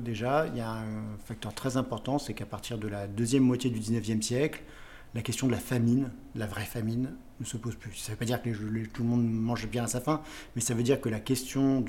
[0.00, 3.70] déjà, il y a un facteur très important, c'est qu'à partir de la deuxième moitié
[3.70, 4.62] du 19e siècle,
[5.14, 7.94] la question de la famine, la vraie famine, ne se pose plus.
[7.94, 8.50] Ça ne veut pas dire que
[8.86, 10.22] tout le monde mange bien à sa faim,
[10.54, 11.84] mais ça veut dire que la question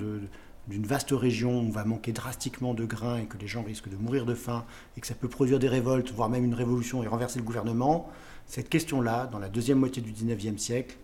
[0.68, 3.90] d'une vaste région où on va manquer drastiquement de grains et que les gens risquent
[3.90, 4.66] de mourir de faim
[4.98, 8.10] et que ça peut produire des révoltes, voire même une révolution et renverser le gouvernement,
[8.46, 10.98] cette question-là, dans la deuxième moitié du 19e siècle,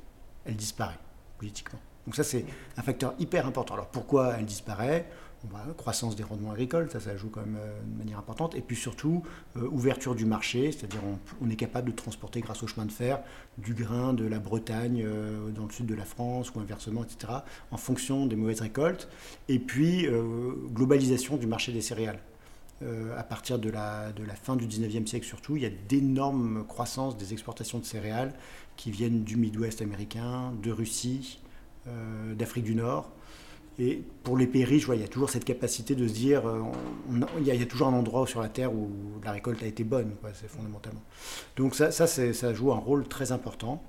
[0.45, 0.99] elle disparaît
[1.37, 1.79] politiquement.
[2.05, 2.45] Donc ça, c'est
[2.77, 3.75] un facteur hyper important.
[3.75, 5.05] Alors pourquoi elle disparaît?
[5.77, 8.55] Croissance des rendements agricoles, ça, ça joue quand même euh, de manière importante.
[8.55, 9.23] Et puis surtout,
[9.57, 11.01] euh, ouverture du marché, c'est-à-dire
[11.41, 13.19] on, est capable de transporter grâce au chemin de fer
[13.57, 17.33] du grain de la Bretagne euh, dans le sud de la France ou inversement, etc.,
[17.71, 19.09] en fonction des mauvaises récoltes.
[19.49, 20.07] Et puis,
[20.73, 22.19] globalisation du marché des céréales.
[23.17, 26.65] à partir de la, de la fin du 19e siècle surtout, il y a d'énormes
[26.67, 28.33] croissances des exportations de céréales
[28.75, 31.39] qui viennent du Midwest américain, de Russie,
[32.35, 33.09] d'Afrique du Nord.
[33.79, 36.61] Et pour les pays riches, il y a toujours cette capacité de se dire, euh,
[37.39, 38.91] il, y a, toujours un endroit sur la Terre où
[39.23, 41.01] la récolte a été bonne, c'est fondamentalement.
[41.55, 43.83] Donc ça, ça, joue un rôle très important.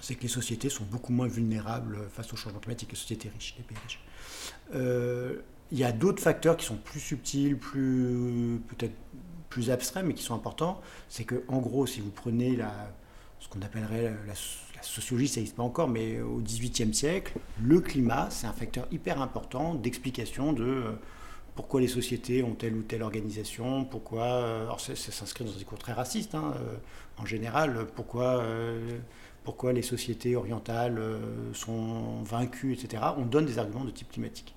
[0.00, 3.54] C'est que les sociétés sont beaucoup moins vulnérables face au changement climatique, les sociétés riches,
[3.58, 4.00] les pays riches.
[4.74, 5.40] Euh,
[5.70, 8.94] il y a d'autres facteurs qui sont plus subtils, plus peut-être
[9.48, 10.80] plus abstraits, mais qui sont importants.
[11.08, 12.58] C'est que, en gros, si vous prenez
[13.38, 14.34] ce qu'on appellerait la
[14.84, 19.20] sociologie, ça n'existe pas encore, mais au XVIIIe siècle, le climat, c'est un facteur hyper
[19.20, 20.92] important d'explication de euh,
[21.54, 25.54] pourquoi les sociétés ont telle ou telle organisation, pourquoi, euh, alors ça, s'inscrit dans un
[25.54, 26.76] discours très raciste, hein, euh,
[27.16, 28.44] en général, pourquoi,
[29.44, 31.00] pourquoi les sociétés orientales
[31.52, 33.04] sont vaincues, etc.
[33.16, 34.54] On donne des arguments de type climatique.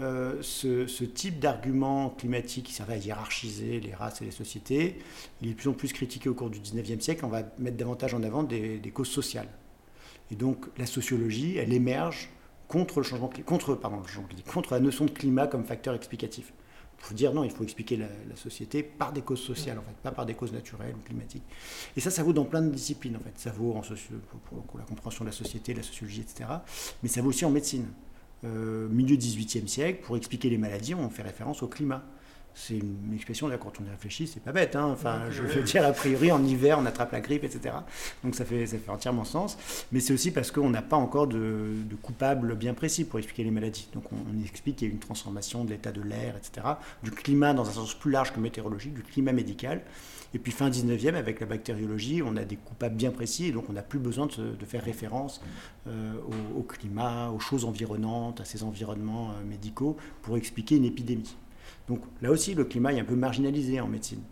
[0.00, 4.98] Euh, ce, type d'argument climatique qui servait à hiérarchiser les races et les sociétés,
[5.42, 7.24] il est de plus en plus critiqué au cours du 19e siècle.
[7.24, 9.48] On va mettre davantage en avant des, causes sociales.
[10.30, 12.30] Et donc la sociologie, elle émerge
[12.68, 14.02] contre le changement contre, pardon,
[14.52, 16.52] contre la notion de climat comme facteur explicatif.
[16.98, 19.96] Il faut dire non, il faut expliquer la, société par des causes sociales, en fait,
[20.02, 21.42] pas par des causes naturelles ou climatiques.
[21.96, 23.32] Et ça, ça vaut dans plein de disciplines, en fait.
[23.36, 26.48] Ça vaut en pour la compréhension de la société, de la sociologie, etc.
[27.02, 27.86] Mais ça vaut aussi en médecine.
[28.44, 32.02] Euh, milieu 18e siècle, pour expliquer les maladies, on fait référence au climat.
[32.54, 34.76] c'est une expression, là, quand on y réfléchit, c'est pas bête.
[34.76, 34.88] Hein.
[34.90, 37.74] Enfin, je veux dire, a priori, en hiver, on attrape la grippe, etc.
[38.24, 39.58] Donc ça fait, ça fait entièrement sens.
[39.92, 43.50] Mais c'est aussi parce qu'on n'a pas encore de, coupable bien précis pour expliquer les
[43.50, 43.88] maladies.
[43.92, 46.66] Donc on, explique qu'il y a une transformation de l'état de l'air, etc.
[47.02, 49.82] Du climat dans un sens plus large que météorologique, du climat médical.
[50.32, 53.68] Et puis fin 19e, avec la bactériologie, on a des coupables bien précis, et donc
[53.68, 55.42] on n'a plus besoin de, faire référence
[55.88, 56.12] euh,
[56.56, 61.36] au, climat, aux choses environnantes, à ces environnements euh, médicaux, pour expliquer une épidémie.
[61.88, 64.22] Donc là aussi, le climat est un peu marginalisé en médecine.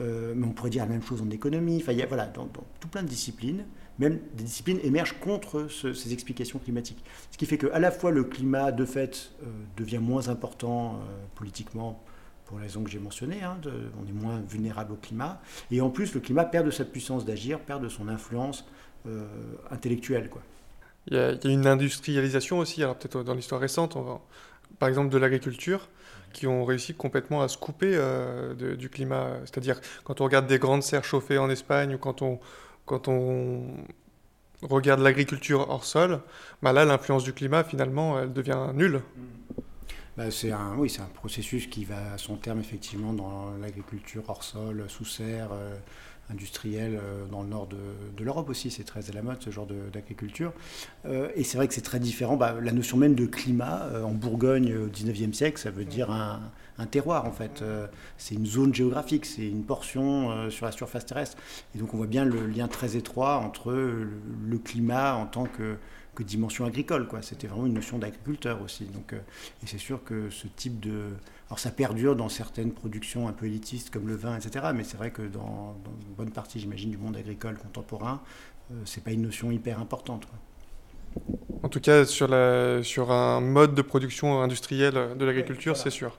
[0.00, 1.78] Euh, mais on pourrait dire la même chose en économie.
[1.80, 2.48] Enfin, y a voilà, dans,
[2.80, 3.64] tout plein de disciplines,
[3.98, 7.04] même des disciplines émergent contre ces explications climatiques.
[7.30, 9.30] Ce qui fait qu'à la fois le climat, de fait,
[9.76, 10.98] devient moins important
[11.36, 12.02] politiquement
[12.46, 13.58] pour les raisons que j'ai mentionnées, hein,
[14.00, 15.40] on est moins vulnérable au climat,
[15.70, 18.66] et en plus le climat perd de sa puissance d'agir, perd de son influence
[19.70, 20.30] intellectuelle.
[20.30, 20.42] Quoi.
[21.08, 23.96] Il, y a, une industrialisation aussi, alors peut-être dans l'histoire récente,
[24.78, 25.88] par exemple de l'agriculture
[26.34, 29.38] qui ont réussi complètement à se couper euh, du climat.
[29.44, 32.40] C'est-à-dire, quand on regarde des grandes serres chauffées en Espagne ou quand on,
[32.84, 33.62] quand on
[34.62, 36.20] regarde l'agriculture hors sol,
[36.60, 39.00] bah là, l'influence du climat, finalement, elle devient nulle.
[40.16, 44.22] Bah, c'est un, oui, c'est un processus qui va à son terme, effectivement, dans l'agriculture
[44.28, 45.50] hors sol, sous serre.
[45.52, 45.76] Euh,
[46.30, 49.66] industriel euh, dans le nord de, l'Europe aussi, c'est très à la mode ce genre
[49.92, 50.54] d'agriculture.
[51.04, 52.38] Euh, et c'est vrai que c'est très différent.
[52.38, 56.40] Bah, la notion même de climat en Bourgogne au 19e siècle, ça veut dire un,
[56.86, 57.62] terroir en fait.
[58.16, 61.36] c'est une zone géographique, c'est une portion sur la surface terrestre.
[61.74, 65.76] Et donc on voit bien le lien très étroit entre le, climat en tant que,
[66.14, 67.06] que dimension agricole.
[67.22, 68.84] C'était vraiment une notion d'agriculteur aussi.
[68.84, 71.10] Donc, et c'est sûr que ce type de
[71.48, 74.66] alors ça perdure dans certaines productions un peu élitistes comme le vin, etc.
[74.74, 75.76] Mais c'est vrai que dans,
[76.08, 78.22] une bonne partie, j'imagine, du monde agricole contemporain,
[78.70, 80.26] euh, c'est pas une notion hyper importante.
[81.62, 86.18] En tout cas, sur, la, sur un mode de production industrielle de l'agriculture, c'est sûr.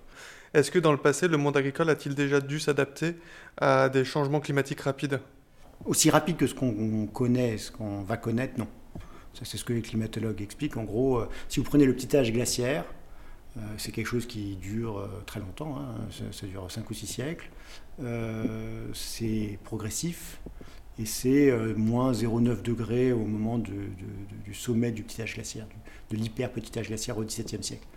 [0.54, 3.16] Est-ce que dans le passé, le monde agricole a-t-il déjà dû s'adapter
[3.58, 5.20] à des changements climatiques rapides?
[5.86, 8.68] Aussi rapides que ce qu'on connaît, ce qu'on va connaître, non.
[9.44, 10.78] C'est ce que les climatologues expliquent.
[10.78, 12.86] En gros, euh, si vous prenez le petit âge glaciaire,
[13.58, 15.96] euh, c'est quelque chose qui dure euh, très longtemps, hein.
[16.32, 17.50] ça, dure 5 ou 6 siècles.
[18.94, 20.40] C'est progressif
[20.98, 25.68] et c'est moins 0,9 degrés au moment du sommet du petit âge glaciaire,
[26.10, 27.88] de l'hyper petit âge glaciaire au XVIIe siècle.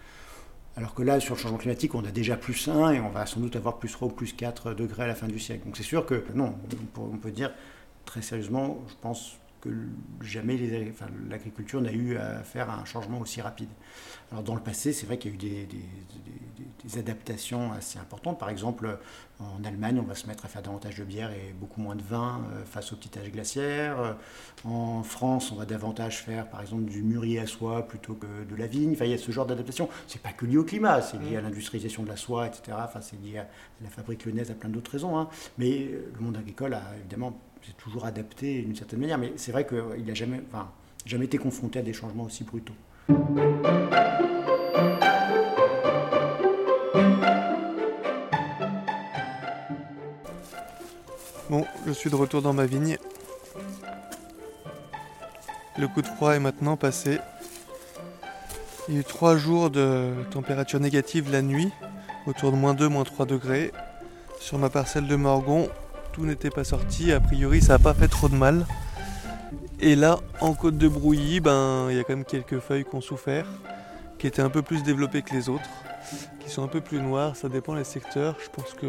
[0.77, 3.27] Alors que là, sur le changement climatique, on a déjà plus 1 et on va
[3.27, 5.65] sans doute avoir plus 3 ou plus 4 degrés à la fin du siècle.
[5.65, 6.55] Donc c'est sûr que non,
[6.97, 7.53] on peut dire
[8.05, 9.71] très sérieusement, je pense que
[10.21, 10.59] jamais
[11.29, 13.71] l'agriculture n'a eu à faire un changement aussi rapide.
[14.31, 15.67] Alors dans le passé, c'est vrai qu'il y a eu des,
[16.85, 18.39] des, adaptations assez importantes.
[18.39, 18.99] Par exemple,
[19.41, 22.03] en Allemagne, on va se mettre à faire davantage de bière et beaucoup moins de
[22.03, 24.17] vin euh, face au petit âge glaciaire.
[24.65, 28.57] En France, on va davantage faire, par exemple, du mûrier à soie plutôt que de
[28.57, 28.93] la vigne.
[28.93, 29.89] Enfin, il y a ce genre d'adaptation.
[30.07, 32.77] C'est pas que lié au climat, c'est lié à l'industrialisation de la soie, etc.
[32.83, 33.49] Enfin, c'est lié à
[33.83, 35.19] la fabrique lyonnaise, à plein d'autres raisons.
[35.19, 35.29] Hein.
[35.57, 39.53] Mais euh, le monde agricole a évidemment c'est toujours adapté d'une certaine manière, mais c'est
[39.53, 40.71] vrai qu'il n'a jamais, enfin,
[41.05, 42.75] jamais été confronté à des changements aussi brutaux.
[51.51, 52.99] Bon, je suis de retour dans ma vigne.
[55.79, 57.19] Le coup de froid est maintenant passé.
[58.89, 61.71] Il y a eu trois jours de température négative la nuit,
[62.27, 63.73] autour de moins 2, moins 3 degrés.
[64.41, 65.69] Sur ma parcelle de Morgon,
[66.19, 67.13] n'était pas sorti.
[67.13, 68.67] A priori, ça n'a pas fait trop de mal.
[69.81, 72.95] Et là, en côte de brouillis, ben, il y a quand même quelques feuilles qui
[72.95, 73.47] ont souffert,
[74.19, 75.69] qui étaient un peu plus développées que les autres,
[76.41, 77.37] qui sont un peu plus noires.
[77.37, 78.37] Ça dépend les secteurs.
[78.43, 78.87] Je pense que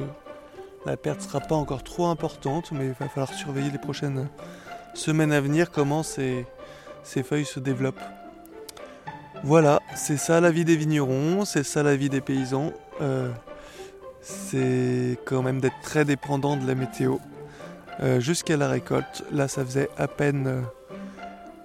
[0.86, 4.28] la perte sera pas encore trop importante, mais il va falloir surveiller les prochaines
[4.94, 6.46] semaines à venir comment ces,
[7.04, 8.02] ces feuilles se développent.
[9.44, 12.74] Voilà, c'est ça la vie des vignerons, c'est ça la vie des paysans.
[13.02, 13.32] Euh,
[14.30, 17.18] c'est quand même d'être très dépendant de la météo
[18.02, 19.24] euh, jusqu'à la récolte.
[19.32, 20.62] Là, ça faisait à peine euh,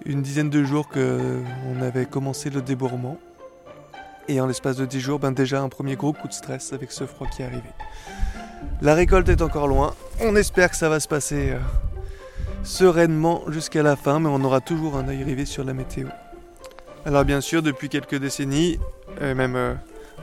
[0.05, 3.17] une dizaine de jours qu'on avait commencé le débourrement.
[4.27, 6.91] Et en l'espace de 10 jours, ben déjà un premier gros coup de stress avec
[6.91, 7.69] ce froid qui est arrivé.
[8.81, 9.93] La récolte est encore loin.
[10.19, 11.59] On espère que ça va se passer euh,
[12.63, 16.07] sereinement jusqu'à la fin, mais on aura toujours un œil rivé sur la météo.
[17.05, 18.79] Alors bien sûr, depuis quelques décennies,
[19.21, 19.77] même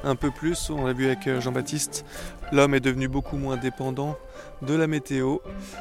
[0.04, 0.70] un peu plus.
[0.70, 2.04] On l'a vu avec euh, Jean-Baptiste,
[2.52, 4.16] l'homme est devenu beaucoup moins dépendant
[4.62, 5.38] de la météo,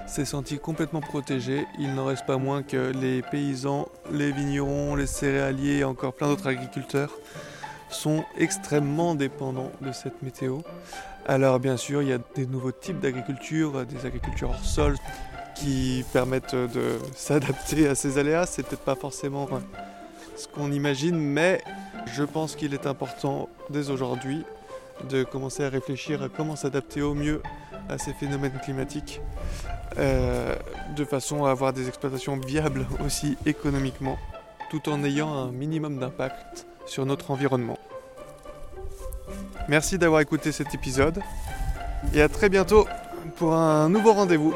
[0.07, 1.65] s'est senti complètement protégé.
[1.79, 6.27] Il n'en reste pas moins que les paysans, les vignerons, les céréaliers et encore plein
[6.27, 7.11] d'autres agriculteurs
[7.89, 10.59] sont extrêmement dépendants de cette météo.
[11.27, 14.95] Alors bien sûr, il y a des nouveaux types d'agriculture, des agricultures hors sol
[15.55, 18.45] qui permettent de s'adapter à ces aléas.
[18.45, 19.47] C'est peut-être pas forcément
[20.47, 21.61] qu'on imagine, mais
[22.13, 24.43] je pense qu'il est important dès aujourd'hui
[25.09, 27.41] de commencer à réfléchir à comment s'adapter au mieux
[27.89, 29.21] à ces phénomènes climatiques,
[29.97, 30.55] euh,
[30.95, 34.17] de façon à avoir des exploitations viables aussi économiquement,
[34.69, 37.77] tout en ayant un minimum d'impact sur notre environnement.
[39.67, 41.21] Merci d'avoir écouté cet épisode
[42.13, 42.87] et à très bientôt
[43.37, 44.53] pour un nouveau rendez-vous.